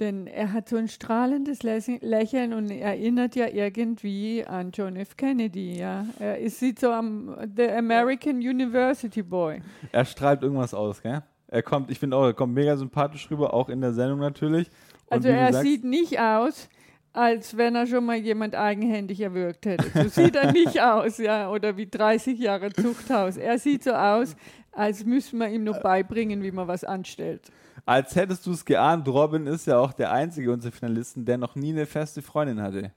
Denn 0.00 0.26
er 0.26 0.52
hat 0.54 0.68
so 0.68 0.76
ein 0.76 0.88
strahlendes 0.88 1.62
Lächeln 1.62 2.54
und 2.54 2.70
erinnert 2.70 3.36
ja 3.36 3.46
irgendwie 3.48 4.44
an 4.46 4.70
John 4.72 4.96
F. 4.96 5.16
Kennedy. 5.16 5.78
Ja? 5.78 6.06
Er 6.18 6.38
ist, 6.38 6.58
sieht 6.58 6.80
so 6.80 6.90
am 6.90 7.36
The 7.56 7.68
American 7.70 8.36
University 8.36 9.22
Boy. 9.22 9.60
Er 9.92 10.04
strahlt 10.06 10.42
irgendwas 10.42 10.72
aus, 10.74 11.02
gell? 11.02 11.22
Er 11.48 11.62
kommt, 11.62 11.90
ich 11.90 11.98
finde 11.98 12.16
auch, 12.16 12.24
er 12.24 12.32
kommt 12.32 12.54
mega 12.54 12.76
sympathisch 12.76 13.30
rüber, 13.30 13.52
auch 13.52 13.68
in 13.68 13.80
der 13.80 13.92
Sendung 13.92 14.20
natürlich. 14.20 14.68
Und 15.06 15.16
Also 15.16 15.28
er 15.28 15.52
sagst- 15.52 15.66
sieht 15.68 15.84
nicht 15.84 16.18
aus, 16.20 16.68
als 17.12 17.56
wenn 17.56 17.74
er 17.74 17.86
schon 17.86 18.04
mal 18.04 18.16
jemand 18.16 18.54
eigenhändig 18.54 19.20
erwürgt 19.20 19.66
hätte. 19.66 19.90
So 19.94 20.08
sieht 20.08 20.36
er 20.36 20.52
nicht 20.52 20.80
aus, 20.80 21.18
ja, 21.18 21.50
oder 21.50 21.76
wie 21.76 21.86
30 21.86 22.38
Jahre 22.38 22.72
Zuchthaus. 22.72 23.36
Er 23.36 23.58
sieht 23.58 23.82
so 23.82 23.92
aus, 23.92 24.36
als 24.72 25.04
müsste 25.04 25.36
man 25.36 25.52
ihm 25.52 25.64
noch 25.64 25.80
beibringen, 25.82 26.42
wie 26.42 26.52
man 26.52 26.68
was 26.68 26.84
anstellt. 26.84 27.50
Als 27.84 28.14
hättest 28.14 28.46
du 28.46 28.52
es 28.52 28.64
geahnt, 28.64 29.08
Robin 29.08 29.46
ist 29.46 29.66
ja 29.66 29.78
auch 29.78 29.92
der 29.92 30.12
einzige 30.12 30.52
unserer 30.52 30.72
Finalisten, 30.72 31.24
der 31.24 31.38
noch 31.38 31.56
nie 31.56 31.72
eine 31.72 31.86
feste 31.86 32.22
Freundin 32.22 32.62
hatte. 32.62 32.92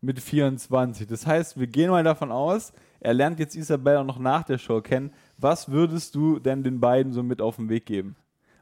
Mit 0.00 0.20
24. 0.20 1.08
Das 1.08 1.26
heißt, 1.26 1.58
wir 1.58 1.66
gehen 1.66 1.90
mal 1.90 2.04
davon 2.04 2.30
aus, 2.30 2.72
er 3.00 3.14
lernt 3.14 3.40
jetzt 3.40 3.56
Isabel 3.56 3.96
auch 3.96 4.04
noch 4.04 4.18
nach 4.20 4.44
der 4.44 4.58
Show 4.58 4.80
kennen. 4.80 5.12
Was 5.38 5.70
würdest 5.70 6.14
du 6.14 6.38
denn 6.38 6.62
den 6.62 6.78
beiden 6.78 7.12
so 7.12 7.24
mit 7.24 7.40
auf 7.40 7.56
den 7.56 7.68
Weg 7.68 7.86
geben? 7.86 8.14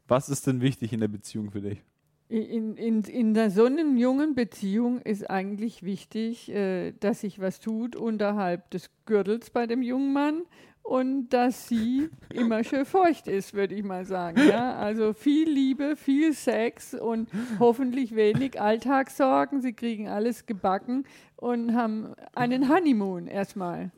Was 0.08 0.30
ist 0.30 0.46
denn 0.46 0.62
wichtig 0.62 0.92
in 0.92 1.00
der 1.00 1.08
Beziehung 1.08 1.50
für 1.50 1.60
dich? 1.60 1.82
In, 2.28 2.76
in, 2.76 3.02
in 3.02 3.50
so 3.50 3.66
einer 3.66 3.84
jungen 3.84 4.34
Beziehung 4.34 5.00
ist 5.02 5.30
eigentlich 5.30 5.84
wichtig, 5.84 6.50
äh, 6.50 6.92
dass 6.98 7.20
sich 7.20 7.40
was 7.40 7.60
tut 7.60 7.94
unterhalb 7.94 8.68
des 8.70 8.90
Gürtels 9.04 9.50
bei 9.50 9.68
dem 9.68 9.80
jungen 9.80 10.12
Mann 10.12 10.42
und 10.86 11.30
dass 11.30 11.68
sie 11.68 12.10
immer 12.32 12.62
schön 12.62 12.84
feucht 12.84 13.26
ist, 13.26 13.54
würde 13.54 13.74
ich 13.74 13.82
mal 13.82 14.04
sagen. 14.04 14.40
Ja? 14.48 14.76
Also 14.76 15.12
viel 15.12 15.48
Liebe, 15.48 15.96
viel 15.96 16.32
Sex 16.32 16.94
und 16.94 17.28
hoffentlich 17.58 18.14
wenig 18.14 18.60
Alltagssorgen. 18.60 19.60
Sie 19.60 19.72
kriegen 19.72 20.08
alles 20.08 20.46
gebacken 20.46 21.04
und 21.36 21.74
haben 21.74 22.14
einen 22.34 22.68
Honeymoon 22.68 23.26
erstmal. 23.26 23.90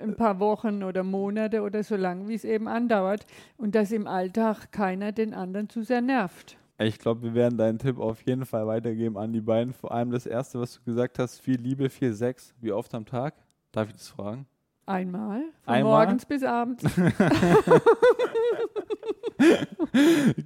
Ein 0.00 0.14
paar 0.14 0.38
Wochen 0.40 0.84
oder 0.84 1.02
Monate 1.02 1.62
oder 1.62 1.82
so 1.82 1.96
lang, 1.96 2.28
wie 2.28 2.34
es 2.34 2.44
eben 2.44 2.68
andauert. 2.68 3.26
Und 3.56 3.74
dass 3.74 3.90
im 3.90 4.06
Alltag 4.06 4.70
keiner 4.70 5.10
den 5.10 5.34
anderen 5.34 5.68
zu 5.68 5.82
sehr 5.82 6.00
nervt. 6.00 6.58
Ich 6.82 6.98
glaube, 6.98 7.22
wir 7.22 7.34
werden 7.34 7.58
deinen 7.58 7.78
Tipp 7.78 7.98
auf 7.98 8.22
jeden 8.22 8.46
Fall 8.46 8.66
weitergeben 8.66 9.18
an 9.18 9.32
die 9.32 9.40
beiden. 9.40 9.74
Vor 9.74 9.92
allem 9.92 10.10
das 10.10 10.26
erste, 10.26 10.58
was 10.58 10.74
du 10.74 10.82
gesagt 10.82 11.18
hast, 11.18 11.40
viel 11.40 11.60
Liebe, 11.60 11.90
viel 11.90 12.14
Sex. 12.14 12.54
Wie 12.60 12.72
oft 12.72 12.94
am 12.94 13.04
Tag? 13.04 13.34
Darf 13.70 13.88
ich 13.88 13.94
das 13.94 14.08
fragen? 14.08 14.46
Einmal, 14.86 15.42
von 15.62 15.74
Einmal? 15.74 16.06
morgens 16.06 16.24
bis 16.24 16.42
abends. 16.42 16.82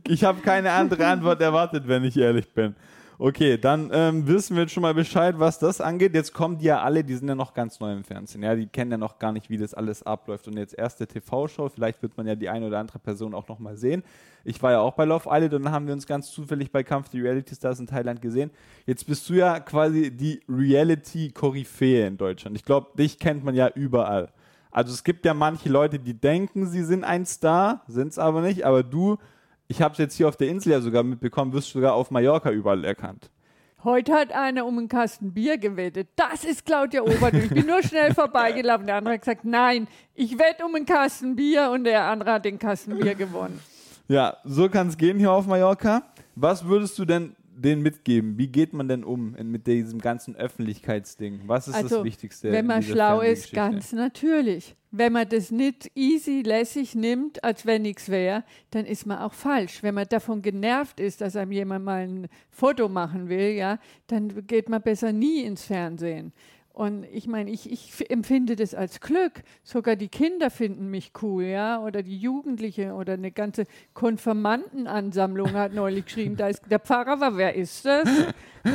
Ich 0.06 0.24
habe 0.24 0.40
keine 0.40 0.70
andere 0.70 1.06
Antwort 1.06 1.40
erwartet, 1.40 1.88
wenn 1.88 2.04
ich 2.04 2.16
ehrlich 2.16 2.52
bin. 2.52 2.74
Okay, 3.16 3.58
dann 3.58 3.90
ähm, 3.92 4.26
wissen 4.26 4.56
wir 4.56 4.62
jetzt 4.62 4.72
schon 4.72 4.82
mal 4.82 4.92
Bescheid, 4.92 5.38
was 5.38 5.60
das 5.60 5.80
angeht. 5.80 6.14
Jetzt 6.14 6.34
kommen 6.34 6.58
die 6.58 6.64
ja 6.64 6.82
alle, 6.82 7.04
die 7.04 7.14
sind 7.14 7.28
ja 7.28 7.36
noch 7.36 7.54
ganz 7.54 7.78
neu 7.78 7.92
im 7.92 8.02
Fernsehen. 8.02 8.42
Ja, 8.42 8.56
die 8.56 8.66
kennen 8.66 8.90
ja 8.90 8.98
noch 8.98 9.20
gar 9.20 9.30
nicht, 9.30 9.48
wie 9.48 9.56
das 9.56 9.72
alles 9.72 10.02
abläuft. 10.02 10.48
Und 10.48 10.56
jetzt 10.56 10.76
erste 10.76 11.06
TV-Show, 11.06 11.68
vielleicht 11.68 12.02
wird 12.02 12.16
man 12.16 12.26
ja 12.26 12.34
die 12.34 12.48
eine 12.48 12.66
oder 12.66 12.80
andere 12.80 12.98
Person 12.98 13.32
auch 13.32 13.46
noch 13.46 13.60
mal 13.60 13.76
sehen. 13.76 14.02
Ich 14.42 14.60
war 14.64 14.72
ja 14.72 14.80
auch 14.80 14.94
bei 14.94 15.04
Love 15.04 15.28
Island 15.30 15.54
und 15.54 15.62
dann 15.62 15.72
haben 15.72 15.86
wir 15.86 15.94
uns 15.94 16.08
ganz 16.08 16.32
zufällig 16.32 16.72
bei 16.72 16.82
Kampf 16.82 17.08
der 17.10 17.22
Reality 17.22 17.54
Stars 17.54 17.78
in 17.78 17.86
Thailand 17.86 18.20
gesehen. 18.20 18.50
Jetzt 18.84 19.06
bist 19.06 19.28
du 19.28 19.34
ja 19.34 19.60
quasi 19.60 20.10
die 20.10 20.40
Reality-Koryphäe 20.48 22.08
in 22.08 22.16
Deutschland. 22.16 22.56
Ich 22.56 22.64
glaube, 22.64 22.88
dich 22.98 23.20
kennt 23.20 23.44
man 23.44 23.54
ja 23.54 23.68
überall. 23.68 24.30
Also 24.72 24.92
es 24.92 25.04
gibt 25.04 25.24
ja 25.24 25.34
manche 25.34 25.68
Leute, 25.68 26.00
die 26.00 26.14
denken, 26.14 26.66
sie 26.66 26.82
sind 26.82 27.04
ein 27.04 27.26
Star, 27.26 27.82
sind 27.86 28.08
es 28.08 28.18
aber 28.18 28.40
nicht. 28.40 28.66
Aber 28.66 28.82
du, 28.82 29.18
ich 29.68 29.82
habe 29.82 29.92
es 29.92 29.98
jetzt 29.98 30.16
hier 30.16 30.28
auf 30.28 30.36
der 30.36 30.48
Insel 30.48 30.72
ja 30.72 30.80
sogar 30.80 31.02
mitbekommen, 31.02 31.52
wirst 31.52 31.70
sogar 31.70 31.94
auf 31.94 32.10
Mallorca 32.10 32.50
überall 32.50 32.84
erkannt. 32.84 33.30
Heute 33.84 34.14
hat 34.14 34.32
einer 34.32 34.64
um 34.64 34.78
einen 34.78 34.88
Kasten 34.88 35.34
Bier 35.34 35.58
gewettet. 35.58 36.08
Das 36.16 36.42
ist 36.44 36.64
Claudia 36.64 37.02
Obert. 37.02 37.34
Ich 37.34 37.50
bin 37.50 37.66
nur 37.66 37.82
schnell 37.82 38.14
vorbeigelaufen. 38.14 38.86
Der 38.86 38.96
andere 38.96 39.14
hat 39.14 39.20
gesagt, 39.20 39.44
nein, 39.44 39.88
ich 40.14 40.38
wette 40.38 40.64
um 40.64 40.74
einen 40.74 40.86
Kasten 40.86 41.36
Bier 41.36 41.70
und 41.70 41.84
der 41.84 42.04
andere 42.04 42.32
hat 42.32 42.46
den 42.46 42.58
Kasten 42.58 42.98
Bier 42.98 43.14
gewonnen. 43.14 43.60
Ja, 44.08 44.38
so 44.44 44.70
kann 44.70 44.88
es 44.88 44.96
gehen 44.96 45.18
hier 45.18 45.30
auf 45.30 45.46
Mallorca. 45.46 46.02
Was 46.34 46.64
würdest 46.64 46.98
du 46.98 47.04
denn 47.04 47.36
denen 47.56 47.82
mitgeben? 47.82 48.38
Wie 48.38 48.48
geht 48.48 48.72
man 48.72 48.88
denn 48.88 49.04
um 49.04 49.32
mit 49.42 49.66
diesem 49.66 50.00
ganzen 50.00 50.36
Öffentlichkeitsding? 50.36 51.42
Was 51.46 51.68
ist 51.68 51.74
Also, 51.74 51.96
das 51.96 52.04
Wichtigste? 52.04 52.52
Wenn 52.52 52.66
man 52.66 52.82
schlau 52.82 53.20
ist, 53.20 53.52
ganz 53.52 53.92
natürlich. 53.92 54.76
Wenn 54.90 55.12
man 55.12 55.28
das 55.28 55.50
nicht 55.50 55.90
easy, 55.96 56.42
lässig 56.42 56.94
nimmt, 56.94 57.42
als 57.42 57.66
wenn 57.66 57.82
nichts 57.82 58.08
wäre, 58.08 58.44
dann 58.70 58.86
ist 58.86 59.06
man 59.06 59.18
auch 59.18 59.32
falsch. 59.32 59.82
Wenn 59.82 59.94
man 59.94 60.06
davon 60.08 60.40
genervt 60.40 61.00
ist, 61.00 61.20
dass 61.20 61.34
einem 61.34 61.50
jemand 61.50 61.84
mal 61.84 62.06
ein 62.06 62.28
Foto 62.50 62.88
machen 62.88 63.28
will, 63.28 63.50
ja, 63.50 63.78
dann 64.06 64.46
geht 64.46 64.68
man 64.68 64.82
besser 64.82 65.12
nie 65.12 65.42
ins 65.42 65.64
Fernsehen. 65.64 66.32
Und 66.74 67.04
ich 67.04 67.28
meine, 67.28 67.52
ich, 67.52 67.70
ich 67.70 68.10
empfinde 68.10 68.56
das 68.56 68.74
als 68.74 69.00
Glück. 69.00 69.44
Sogar 69.62 69.94
die 69.94 70.08
Kinder 70.08 70.50
finden 70.50 70.90
mich 70.90 71.12
cool, 71.22 71.44
ja, 71.44 71.80
oder 71.80 72.02
die 72.02 72.18
Jugendliche 72.18 72.94
oder 72.94 73.12
eine 73.12 73.30
ganze 73.30 73.66
Konfirmandenansammlung 73.94 75.52
hat 75.52 75.72
neulich 75.72 76.06
geschrieben, 76.06 76.36
da 76.36 76.48
ist 76.48 76.62
der 76.68 76.80
Pfarrer 76.80 77.20
war, 77.20 77.36
wer 77.36 77.54
ist 77.54 77.84
das? 77.86 78.08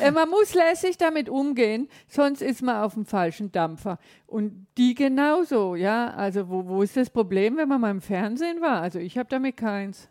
Äh, 0.00 0.10
man 0.10 0.28
muss 0.28 0.54
lässig 0.54 0.98
damit 0.98 1.28
umgehen, 1.28 1.88
sonst 2.08 2.42
ist 2.42 2.62
man 2.62 2.82
auf 2.82 2.94
dem 2.94 3.04
falschen 3.06 3.52
Dampfer. 3.52 3.98
Und 4.26 4.66
die 4.76 4.96
genauso, 4.96 5.76
ja. 5.76 6.12
Also 6.14 6.48
wo, 6.48 6.66
wo 6.66 6.82
ist 6.82 6.96
das 6.96 7.08
Problem, 7.08 7.56
wenn 7.56 7.68
man 7.68 7.80
mal 7.80 7.92
im 7.92 8.00
Fernsehen 8.00 8.60
war? 8.60 8.80
Also 8.80 8.98
ich 8.98 9.18
habe 9.18 9.28
damit 9.28 9.56
keins. 9.56 10.08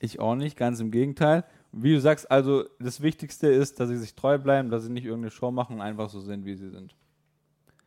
Ich 0.00 0.18
auch 0.18 0.34
nicht, 0.34 0.56
ganz 0.56 0.80
im 0.80 0.90
Gegenteil. 0.90 1.44
Wie 1.72 1.92
du 1.92 2.00
sagst, 2.00 2.30
also 2.30 2.64
das 2.80 3.02
Wichtigste 3.02 3.48
ist, 3.48 3.78
dass 3.78 3.88
sie 3.90 3.96
sich 3.98 4.14
treu 4.14 4.38
bleiben, 4.38 4.70
dass 4.70 4.84
sie 4.84 4.90
nicht 4.90 5.04
irgendeine 5.04 5.30
Show 5.30 5.50
machen 5.50 5.76
und 5.76 5.82
einfach 5.82 6.08
so 6.08 6.20
sind, 6.20 6.44
wie 6.44 6.54
sie 6.54 6.70
sind. 6.70 6.94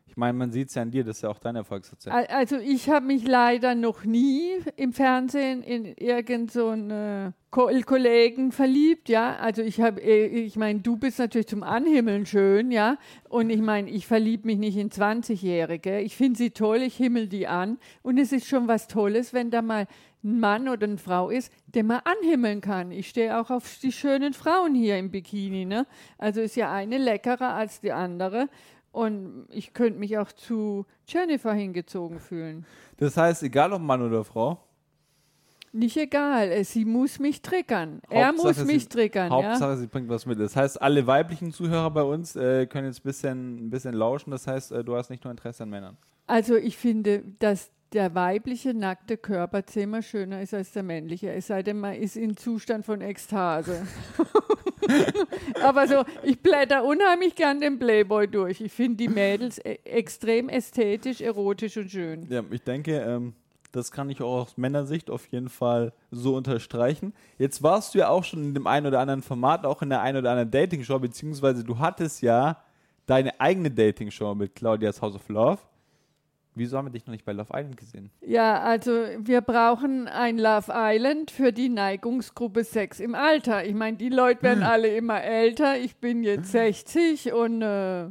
Ich 0.08 0.18
meine, 0.18 0.38
man 0.38 0.52
sieht 0.52 0.68
es 0.68 0.76
ja 0.76 0.82
an 0.82 0.92
dir, 0.92 1.06
das 1.06 1.18
ist 1.18 1.22
ja 1.22 1.30
auch 1.30 1.40
dein 1.40 1.56
Erfolgsrezept. 1.56 2.14
Al- 2.14 2.26
Also 2.28 2.58
ich 2.58 2.90
habe 2.90 3.06
mich 3.06 3.26
leider 3.26 3.76
noch 3.76 4.04
nie 4.04 4.50
im 4.76 4.92
Fernsehen 4.92 5.64
in 5.64 5.86
irgendeinen 5.86 6.50
so 6.50 6.74
äh, 6.74 7.32
Kollegen 7.50 8.52
verliebt, 8.52 9.08
ja. 9.08 9.38
Also 9.38 9.62
ich 9.62 9.80
habe, 9.80 10.02
ich 10.02 10.58
meine, 10.58 10.82
du 10.82 10.98
bist 10.98 11.18
natürlich 11.18 11.48
zum 11.48 11.64
Anhimmeln 11.64 12.26
schön, 12.26 12.72
ja. 12.72 12.98
Und 13.30 13.50
ich 13.52 13.62
meine, 13.62 13.90
ich 13.90 14.06
verliebe 14.06 14.48
mich 14.48 14.58
nicht 14.58 14.76
in 14.76 14.90
20-Jährige. 14.90 16.02
Ich 16.02 16.18
finde 16.18 16.38
sie 16.38 16.52
toll, 16.52 16.80
ich 16.82 16.98
himmel 16.98 17.28
die 17.30 17.48
an. 17.48 17.78
Und 18.02 18.18
es 18.18 18.34
ist 18.34 18.48
schon 18.48 18.68
was 18.68 18.90
Tolles, 18.90 19.34
wenn 19.34 19.50
da 19.50 19.62
mal 19.62 19.88
ein 20.24 20.40
Mann 20.40 20.68
oder 20.70 20.86
eine 20.86 20.98
Frau 20.98 21.30
ist, 21.30 21.52
den 21.68 21.88
man 21.88 22.02
anhimmeln 22.04 22.62
kann. 22.62 22.92
Ich 22.92 23.10
stehe 23.10 23.40
auch 23.40 23.50
auf 23.50 23.80
die 23.82 23.92
schönen 23.92 24.34
Frauen 24.34 24.76
hier 24.76 24.98
im 25.00 25.10
Bikini, 25.12 25.66
ne? 25.66 25.88
Also 26.18 26.42
ist 26.42 26.56
ja 26.56 26.72
eine 26.72 26.98
leckerer 26.98 27.54
als 27.54 27.82
die 27.82 27.92
andere. 27.92 28.48
Und 28.92 29.48
ich 29.50 29.74
könnte 29.74 30.00
mich 30.00 30.18
auch 30.18 30.32
zu 30.34 30.86
Jennifer 31.08 31.54
hingezogen 31.54 32.20
fühlen. 32.20 32.66
Das 32.98 33.16
heißt, 33.18 33.42
egal 33.44 33.72
ob 33.74 33.82
Mann 33.82 34.02
oder 34.02 34.24
Frau, 34.26 34.60
Nicht 35.74 35.96
egal, 35.96 36.52
äh, 36.52 36.66
sie 36.66 36.84
muss 36.84 37.18
mich 37.18 37.42
triggern. 37.42 38.02
er 38.10 38.28
Hauptsache, 38.28 38.48
muss 38.48 38.58
sie- 38.58 38.66
mich 38.66 38.90
triggern, 38.90 39.32
ja. 39.32 39.38
Hauptsache, 39.52 39.78
sie 39.78 39.88
bringt 39.88 40.10
was 40.10 40.26
mit. 40.26 40.38
Das 40.38 40.54
heißt, 40.58 40.82
alle 40.82 41.08
weiblichen 41.08 41.54
Zuhörer 41.54 41.90
bei 41.92 42.04
uns 42.04 42.36
äh, 42.36 42.66
können 42.68 42.88
jetzt 42.88 43.00
ein 43.00 43.04
bisschen, 43.04 43.68
ein 43.68 43.70
bisschen 43.70 43.94
lauschen. 43.94 44.32
Das 44.32 44.46
heißt, 44.48 44.74
äh, 44.74 44.84
du 44.84 44.98
hast 44.98 45.10
nicht 45.10 45.24
nur 45.24 45.32
Interesse 45.32 45.64
an 45.64 45.70
Männern. 45.70 45.96
Also 46.28 46.58
ich 46.58 46.76
finde, 46.76 47.24
dass 47.40 47.72
der 47.94 48.16
weibliche 48.16 48.74
nackte 48.74 49.18
Körper 49.18 49.66
zehnmal 49.66 50.02
schöner 50.02 50.42
ist 50.42 50.54
als 50.54 50.72
der 50.72 50.84
männliche, 50.84 51.32
es 51.32 51.48
sei 51.48 51.62
denn, 51.62 51.80
man 51.80 51.96
ist 51.96 52.16
in 52.16 52.38
Zustand 52.38 52.86
von 52.86 53.02
Ekstase. 53.02 53.86
Aber 55.64 55.88
so, 55.88 56.04
ich 56.24 56.40
blätter 56.40 56.84
unheimlich 56.84 57.36
gern 57.36 57.60
den 57.60 57.80
Playboy 57.80 58.28
durch. 58.28 58.62
Ich 58.62 58.72
finde 58.72 58.98
die 58.98 59.08
Mädels 59.08 59.60
e 59.60 59.80
extrem 59.84 60.50
ästhetisch, 60.50 61.22
erotisch 61.22 61.78
und 61.78 61.92
schön. 61.92 62.28
Ja, 62.30 62.44
ich 62.50 62.64
denke, 62.64 62.98
ähm, 62.98 63.34
das 63.72 63.92
kann 63.92 64.10
ich 64.10 64.22
auch 64.22 64.44
aus 64.44 64.58
Männersicht 64.58 65.10
auf 65.10 65.28
jeden 65.28 65.50
Fall 65.50 65.94
so 66.10 66.36
unterstreichen. 66.36 67.14
Jetzt 67.38 67.64
warst 67.64 67.94
du 67.94 68.00
ja 68.00 68.10
auch 68.10 68.24
schon 68.24 68.44
in 68.44 68.54
dem 68.54 68.68
einen 68.68 68.88
oder 68.88 69.00
anderen 69.00 69.22
Format, 69.22 69.66
auch 69.66 69.82
in 69.82 69.90
der 69.90 70.02
einen 70.02 70.18
oder 70.18 70.32
anderen 70.32 70.52
Dating-Show, 70.52 71.00
beziehungsweise 71.00 71.64
du 71.64 71.80
hattest 71.80 72.22
ja 72.22 72.62
deine 73.06 73.40
eigene 73.40 73.72
Dating-Show 73.72 74.36
mit 74.36 74.56
Claudias 74.56 75.02
House 75.02 75.16
of 75.16 75.28
Love. 75.30 75.60
Wieso 76.54 76.78
haben 76.78 76.88
wir 76.88 76.92
dich 76.92 77.06
noch 77.06 77.14
nicht 77.14 77.24
bei 77.24 77.32
Love 77.32 77.54
Island 77.54 77.78
gesehen? 77.78 78.12
Ja, 78.22 78.60
also 78.60 78.92
wir 79.20 79.40
brauchen 79.42 80.08
ein 80.08 80.38
Love 80.38 80.72
Island 80.74 81.32
für 81.32 81.54
die 81.54 81.70
Neigungsgruppe 81.70 82.66
Sex 82.66 83.00
im 83.00 83.16
Alter. 83.16 83.66
Ich 83.66 83.74
meine, 83.74 83.96
die 83.98 84.10
Leute 84.10 84.44
werden 84.44 84.64
alle 84.64 84.90
immer 84.96 85.24
älter. 85.24 85.78
Ich 85.78 85.96
bin 85.96 86.24
jetzt 86.24 86.52
60 86.52 87.32
und 87.32 87.62
äh, 87.62 88.08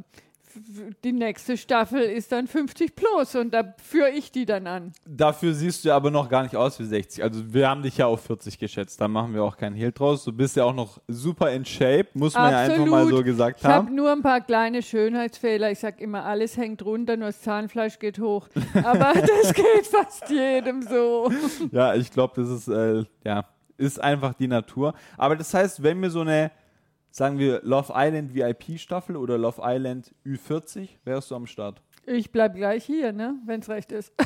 die 1.03 1.11
nächste 1.11 1.57
Staffel 1.57 2.01
ist 2.01 2.31
dann 2.31 2.47
50 2.47 2.95
plus 2.95 3.35
und 3.35 3.53
da 3.53 3.73
führe 3.83 4.09
ich 4.09 4.31
die 4.31 4.45
dann 4.45 4.67
an. 4.67 4.91
Dafür 5.05 5.53
siehst 5.53 5.85
du 5.85 5.91
aber 5.91 6.11
noch 6.11 6.29
gar 6.29 6.43
nicht 6.43 6.55
aus 6.55 6.79
wie 6.79 6.85
60. 6.85 7.23
Also 7.23 7.53
wir 7.53 7.69
haben 7.69 7.83
dich 7.83 7.97
ja 7.97 8.05
auf 8.07 8.21
40 8.21 8.57
geschätzt. 8.59 8.99
Da 9.01 9.07
machen 9.07 9.33
wir 9.33 9.43
auch 9.43 9.57
keinen 9.57 9.75
Hehl 9.75 9.91
draus. 9.91 10.23
Du 10.23 10.31
bist 10.31 10.55
ja 10.55 10.63
auch 10.63 10.73
noch 10.73 10.99
super 11.07 11.51
in 11.51 11.65
Shape, 11.65 12.07
muss 12.13 12.33
man 12.33 12.51
ja 12.51 12.59
einfach 12.59 12.85
mal 12.85 13.07
so 13.07 13.23
gesagt 13.23 13.59
Ich 13.59 13.65
habe 13.65 13.87
haben. 13.87 13.95
nur 13.95 14.11
ein 14.11 14.21
paar 14.21 14.41
kleine 14.41 14.81
Schönheitsfehler. 14.81 15.71
Ich 15.71 15.79
sage 15.79 16.03
immer, 16.03 16.25
alles 16.25 16.57
hängt 16.57 16.83
runter, 16.83 17.17
nur 17.17 17.27
das 17.27 17.41
Zahnfleisch 17.41 17.99
geht 17.99 18.19
hoch. 18.19 18.47
Aber 18.83 19.13
das 19.15 19.53
geht 19.53 19.87
fast 19.89 20.29
jedem 20.29 20.81
so. 20.81 21.31
Ja, 21.71 21.95
ich 21.95 22.11
glaube, 22.11 22.41
das 22.41 22.49
ist, 22.49 22.67
äh, 22.67 23.03
ja, 23.23 23.45
ist 23.77 23.99
einfach 23.99 24.33
die 24.33 24.47
Natur. 24.47 24.93
Aber 25.17 25.35
das 25.35 25.53
heißt, 25.53 25.81
wenn 25.83 26.01
wir 26.01 26.09
so 26.09 26.21
eine, 26.21 26.51
sagen 27.11 27.37
wir, 27.37 27.61
Love 27.63 27.93
Island 27.95 28.33
VIP-Staffel 28.33 29.15
oder 29.15 29.37
Love 29.37 29.61
Island 29.63 30.13
Ü40, 30.25 30.89
wärst 31.03 31.29
du 31.31 31.35
am 31.35 31.45
Start. 31.45 31.81
Ich 32.07 32.31
bleib 32.31 32.55
gleich 32.55 32.83
hier, 32.83 33.13
ne, 33.13 33.35
wenn 33.45 33.59
es 33.59 33.69
recht 33.69 33.91
ist. 33.91 34.11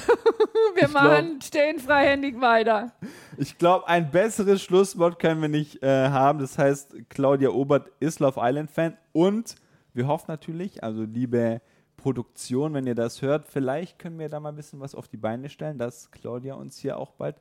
Wir 0.76 0.84
Ich 0.84 0.90
glaub- 0.90 0.94
machen, 1.04 1.42
stehen 1.42 1.80
freihändig 1.80 2.40
weiter. 2.40 2.94
Ich 3.38 3.58
glaube, 3.58 3.88
ein 3.88 4.12
besseres 4.12 4.62
Schlusswort 4.62 5.20
können 5.20 5.42
wir 5.42 5.50
nicht 5.50 5.84
äh, 5.84 6.08
haben. 6.10 6.40
Das 6.40 6.58
heißt, 6.58 6.96
Claudia 7.10 7.50
Obert 7.50 7.92
ist 8.00 8.20
Love 8.20 8.40
Island-Fan 8.42 8.98
und 9.12 9.56
wir 9.94 10.08
hoffen 10.08 10.26
natürlich, 10.30 10.84
also 10.84 11.04
liebe 11.04 11.62
Produktion, 11.98 12.74
wenn 12.74 12.88
ihr 12.88 12.96
das 12.96 13.22
hört, 13.22 13.48
vielleicht 13.48 14.00
können 14.00 14.20
wir 14.20 14.30
da 14.30 14.40
mal 14.40 14.50
ein 14.50 14.56
bisschen 14.56 14.80
was 14.80 14.96
auf 14.96 15.08
die 15.08 15.18
Beine 15.18 15.50
stellen, 15.50 15.78
dass 15.78 16.12
Claudia 16.12 16.56
uns 16.56 16.78
hier 16.78 16.98
auch 16.98 17.12
bald 17.12 17.36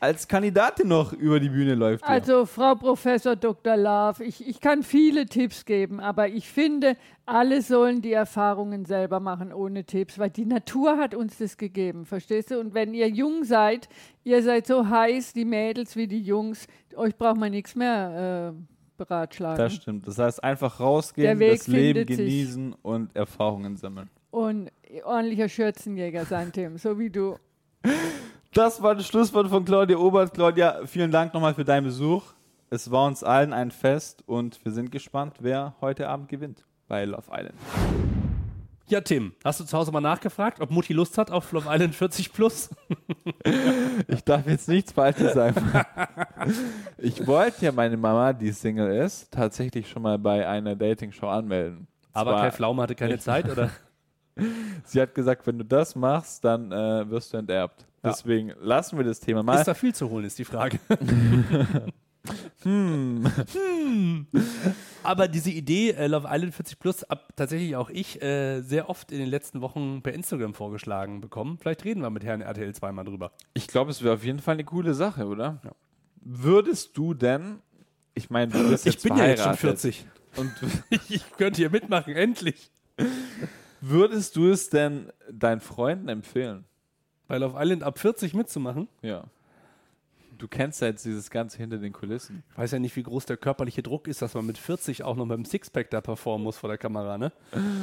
als 0.00 0.26
Kandidatin 0.26 0.88
noch 0.88 1.12
über 1.12 1.38
die 1.38 1.50
Bühne 1.50 1.74
läuft. 1.74 2.04
hier. 2.04 2.12
Also, 2.12 2.46
Frau 2.46 2.74
Professor 2.74 3.36
Dr. 3.36 3.76
Love, 3.76 4.24
ich, 4.24 4.46
ich 4.48 4.60
kann 4.60 4.82
viele 4.82 5.26
Tipps 5.26 5.66
geben, 5.66 6.00
aber 6.00 6.28
ich 6.28 6.48
finde, 6.48 6.96
alle 7.26 7.60
sollen 7.60 8.00
die 8.00 8.14
Erfahrungen 8.14 8.86
selber 8.86 9.20
machen 9.20 9.52
ohne 9.52 9.84
Tipps, 9.84 10.18
weil 10.18 10.30
die 10.30 10.46
Natur 10.46 10.96
hat 10.96 11.14
uns 11.14 11.36
das 11.36 11.58
gegeben, 11.58 12.06
verstehst 12.06 12.50
du? 12.50 12.58
Und 12.58 12.72
wenn 12.72 12.94
ihr 12.94 13.08
jung 13.08 13.44
seid, 13.44 13.88
ihr 14.24 14.42
seid 14.42 14.66
so 14.66 14.88
heiß, 14.88 15.34
die 15.34 15.44
Mädels 15.44 15.94
wie 15.96 16.08
die 16.08 16.22
Jungs, 16.22 16.66
euch 16.96 17.16
braucht 17.16 17.36
man 17.36 17.50
nichts 17.50 17.74
mehr 17.74 18.54
äh, 18.56 18.62
beratschlagen. 18.96 19.58
Das 19.58 19.74
stimmt. 19.74 20.08
Das 20.08 20.18
heißt, 20.18 20.42
einfach 20.42 20.80
rausgehen, 20.80 21.38
das 21.38 21.66
Leben 21.66 22.06
findet 22.06 22.08
sich. 22.08 22.16
genießen 22.16 22.74
und 22.82 23.14
Erfahrungen 23.14 23.76
sammeln. 23.76 24.08
und 24.30 24.70
ordentlicher 25.04 25.48
Schürzenjäger 25.48 26.24
sein, 26.24 26.52
Tim, 26.52 26.78
so 26.78 26.98
wie 26.98 27.10
du. 27.10 27.36
Das 28.52 28.82
war 28.82 28.96
das 28.96 29.06
Schlusswort 29.06 29.46
von 29.46 29.64
Claudia 29.64 29.96
Obert. 29.96 30.34
Claudia, 30.34 30.80
vielen 30.84 31.12
Dank 31.12 31.32
nochmal 31.32 31.54
für 31.54 31.64
deinen 31.64 31.84
Besuch. 31.84 32.24
Es 32.68 32.90
war 32.90 33.06
uns 33.06 33.22
allen 33.22 33.52
ein 33.52 33.70
Fest 33.70 34.24
und 34.26 34.64
wir 34.64 34.72
sind 34.72 34.90
gespannt, 34.90 35.36
wer 35.38 35.74
heute 35.80 36.08
Abend 36.08 36.28
gewinnt 36.28 36.64
bei 36.88 37.04
Love 37.04 37.30
Island. 37.30 37.54
Ja, 38.88 39.02
Tim, 39.02 39.34
hast 39.44 39.60
du 39.60 39.64
zu 39.64 39.78
Hause 39.78 39.92
mal 39.92 40.00
nachgefragt, 40.00 40.60
ob 40.60 40.72
Mutti 40.72 40.92
Lust 40.92 41.16
hat 41.16 41.30
auf 41.30 41.52
Love 41.52 41.68
Island 41.70 41.94
40 41.94 42.32
Plus? 42.32 42.70
Ich 44.08 44.24
darf 44.24 44.44
jetzt 44.48 44.68
nichts 44.68 44.90
Falsches 44.90 45.34
sagen. 45.34 45.54
Ich 46.98 47.24
wollte 47.28 47.66
ja 47.66 47.72
meine 47.72 47.96
Mama, 47.96 48.32
die 48.32 48.50
Single 48.50 48.90
ist, 48.96 49.30
tatsächlich 49.30 49.88
schon 49.88 50.02
mal 50.02 50.18
bei 50.18 50.48
einer 50.48 50.74
Dating-Show 50.74 51.28
anmelden. 51.28 51.86
Aber 52.12 52.34
Kai 52.34 52.50
Pflaume 52.50 52.82
hatte 52.82 52.96
keine 52.96 53.18
Zeit, 53.20 53.48
oder? 53.48 53.70
Sie 54.84 55.00
hat 55.00 55.14
gesagt, 55.14 55.46
wenn 55.46 55.58
du 55.58 55.64
das 55.64 55.94
machst, 55.94 56.44
dann 56.44 56.72
äh, 56.72 57.08
wirst 57.08 57.32
du 57.32 57.36
enterbt. 57.36 57.86
Ja. 58.02 58.10
Deswegen 58.10 58.52
lassen 58.60 58.96
wir 58.96 59.04
das 59.04 59.20
Thema 59.20 59.42
mal. 59.42 59.58
Ist 59.58 59.68
da 59.68 59.74
viel 59.74 59.94
zu 59.94 60.08
holen, 60.10 60.24
ist 60.24 60.38
die 60.38 60.44
Frage. 60.44 60.78
Hm. 62.62 63.26
Aber 65.02 65.28
diese 65.28 65.50
Idee, 65.50 65.92
äh, 65.92 66.06
Love 66.06 66.28
Island 66.30 66.54
40 66.54 66.78
Plus, 66.78 67.04
ab 67.04 67.32
tatsächlich 67.34 67.76
auch 67.76 67.88
ich 67.88 68.20
äh, 68.22 68.60
sehr 68.60 68.90
oft 68.90 69.10
in 69.10 69.18
den 69.18 69.28
letzten 69.28 69.62
Wochen 69.62 70.02
per 70.02 70.12
Instagram 70.12 70.52
vorgeschlagen 70.54 71.20
bekommen. 71.20 71.58
Vielleicht 71.58 71.84
reden 71.84 72.02
wir 72.02 72.10
mit 72.10 72.24
Herrn 72.24 72.42
RTL 72.42 72.74
2 72.74 72.92
mal 72.92 73.04
drüber. 73.04 73.32
Ich 73.54 73.68
glaube, 73.68 73.90
es 73.90 74.02
wäre 74.02 74.14
auf 74.14 74.24
jeden 74.24 74.40
Fall 74.40 74.54
eine 74.54 74.64
coole 74.64 74.94
Sache, 74.94 75.26
oder? 75.26 75.60
Würdest 76.20 76.96
du 76.98 77.14
denn, 77.14 77.60
ich 78.14 78.28
meine, 78.28 78.52
du 78.52 78.68
bist 78.68 78.86
Ich 78.86 78.94
jetzt 78.94 79.02
bin 79.04 79.16
ja 79.16 79.26
jetzt 79.26 79.42
schon 79.42 79.56
verheiratet 79.56 79.94
40. 79.94 80.06
Und 80.36 80.52
Ich 81.08 81.24
könnte 81.38 81.56
hier 81.56 81.70
mitmachen, 81.70 82.14
endlich. 82.14 82.70
würdest 83.80 84.36
du 84.36 84.50
es 84.50 84.68
denn 84.68 85.10
deinen 85.32 85.60
Freunden 85.60 86.08
empfehlen? 86.08 86.66
Bei 87.30 87.38
Love 87.38 87.56
Island 87.58 87.82
ab 87.82 87.98
40 87.98 88.34
mitzumachen. 88.34 88.88
Ja. 89.02 89.24
Du 90.36 90.48
kennst 90.48 90.80
ja 90.80 90.88
jetzt 90.88 91.04
dieses 91.04 91.28
Ganze 91.30 91.58
hinter 91.58 91.76
den 91.78 91.92
Kulissen. 91.92 92.42
Ich 92.52 92.58
weiß 92.58 92.70
ja 92.72 92.78
nicht, 92.78 92.96
wie 92.96 93.02
groß 93.02 93.26
der 93.26 93.36
körperliche 93.36 93.82
Druck 93.82 94.08
ist, 94.08 94.22
dass 94.22 94.32
man 94.34 94.46
mit 94.46 94.56
40 94.58 95.02
auch 95.04 95.14
noch 95.14 95.26
mit 95.26 95.36
dem 95.36 95.44
Sixpack 95.44 95.90
da 95.90 96.00
performen 96.00 96.42
muss 96.44 96.56
vor 96.56 96.68
der 96.68 96.78
Kamera, 96.78 97.18
ne? 97.18 97.30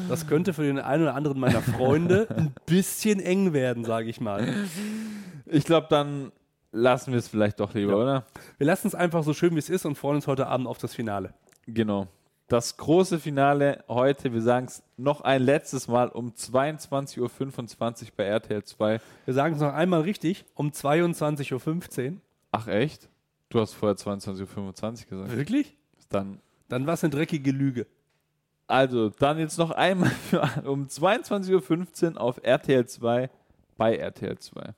Das 0.10 0.26
könnte 0.28 0.54
für 0.54 0.64
den 0.64 0.80
einen 0.80 1.04
oder 1.04 1.14
anderen 1.14 1.40
meiner 1.40 1.62
Freunde 1.62 2.28
ein 2.36 2.54
bisschen 2.66 3.20
eng 3.20 3.54
werden, 3.54 3.84
sage 3.86 4.10
ich 4.10 4.20
mal. 4.20 4.66
Ich 5.46 5.66
glaube, 5.66 5.86
dann 5.90 6.32
lassen 6.72 7.12
wir 7.12 7.20
es 7.20 7.28
vielleicht 7.28 7.60
doch 7.60 7.74
lieber, 7.76 7.92
Ja. 7.92 7.98
oder? 7.98 8.26
Wir 8.58 8.66
lassen 8.68 8.88
es 8.88 8.96
einfach 8.96 9.24
so 9.24 9.34
schön, 9.34 9.54
wie 9.54 9.60
es 9.60 9.70
ist 9.70 9.86
und 9.86 9.96
freuen 9.96 10.16
uns 10.16 10.26
heute 10.28 10.48
Abend 10.48 10.66
auf 10.68 10.80
das 10.80 10.96
Finale. 10.96 11.34
Genau. 11.68 12.08
Das 12.48 12.78
große 12.78 13.20
Finale 13.20 13.84
heute, 13.90 14.32
wir 14.32 14.42
sagen 14.42 14.68
es 14.68 14.82
noch 14.96 15.20
ein 15.20 15.42
letztes 15.42 15.90
Mal 15.90 16.08
um 16.08 16.32
22.25 16.32 17.20
Uhr 17.20 18.10
bei 18.16 18.24
RTL 18.24 18.64
2. 18.64 19.02
Wir 19.26 19.34
sagen 19.34 19.56
es 19.56 19.62
noch 19.62 19.74
einmal 19.74 20.02
richtig, 20.02 20.46
um 20.56 20.70
22.15 20.70 22.12
Uhr. 22.12 22.18
Ach 22.52 22.68
echt? 22.68 23.10
Du 23.50 23.60
hast 23.60 23.74
vorher 23.74 23.98
22.25 23.98 24.48
Uhr 24.48 25.10
gesagt. 25.10 25.36
Wirklich? 25.38 25.76
Dann, 26.08 26.40
Dann 26.70 26.88
war 26.88 26.94
es 26.94 27.04
eine 27.04 27.12
dreckige 27.12 27.52
Lüge. 27.52 27.86
also, 28.68 29.10
dann 29.10 29.40
jetzt 29.40 29.58
noch 29.58 29.72
einmal 29.72 30.10
für, 30.10 30.42
um 30.66 30.88
22.15 30.88 32.14
Uhr 32.14 32.22
auf 32.22 32.40
RTL 32.42 32.86
2 32.86 33.30
bei 33.76 33.98
RTL 33.98 34.38
2. 34.38 34.74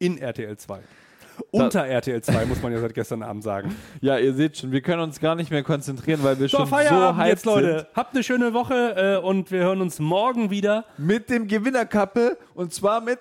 In 0.00 0.18
RTL 0.18 0.56
2. 0.56 0.80
Unter 1.50 1.86
RTL 1.86 2.22
2, 2.22 2.46
muss 2.46 2.62
man 2.62 2.72
ja 2.72 2.80
seit 2.80 2.94
gestern 2.94 3.22
Abend 3.22 3.42
sagen. 3.42 3.74
Ja, 4.00 4.18
ihr 4.18 4.34
seht 4.34 4.58
schon, 4.58 4.72
wir 4.72 4.80
können 4.80 5.02
uns 5.02 5.20
gar 5.20 5.34
nicht 5.34 5.50
mehr 5.50 5.62
konzentrieren, 5.62 6.22
weil 6.22 6.38
wir 6.38 6.48
So, 6.48 6.58
schon 6.58 6.66
so 6.66 6.70
Feierabend 6.74 7.20
hyped 7.20 7.28
jetzt, 7.30 7.44
Leute. 7.46 7.78
sind. 7.80 7.88
Habt 7.94 8.14
eine 8.14 8.22
schöne 8.22 8.54
Woche 8.54 9.20
äh, 9.22 9.24
und 9.24 9.50
wir 9.50 9.60
hören 9.60 9.80
uns 9.80 9.98
morgen 9.98 10.50
wieder. 10.50 10.84
Mit 10.98 11.30
dem 11.30 11.46
Gewinnerkappe 11.48 12.38
und 12.54 12.72
zwar 12.72 13.00
mit. 13.00 13.20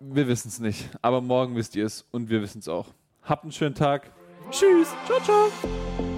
Wir 0.00 0.28
wissen 0.28 0.48
es 0.48 0.60
nicht, 0.60 0.90
aber 1.02 1.20
morgen 1.20 1.56
wisst 1.56 1.76
ihr 1.76 1.86
es 1.86 2.04
und 2.10 2.28
wir 2.28 2.42
wissen 2.42 2.58
es 2.58 2.68
auch. 2.68 2.88
Habt 3.22 3.44
einen 3.44 3.52
schönen 3.52 3.74
Tag. 3.74 4.10
Tschüss. 4.50 4.88
Ciao, 5.06 5.20
ciao. 5.20 6.13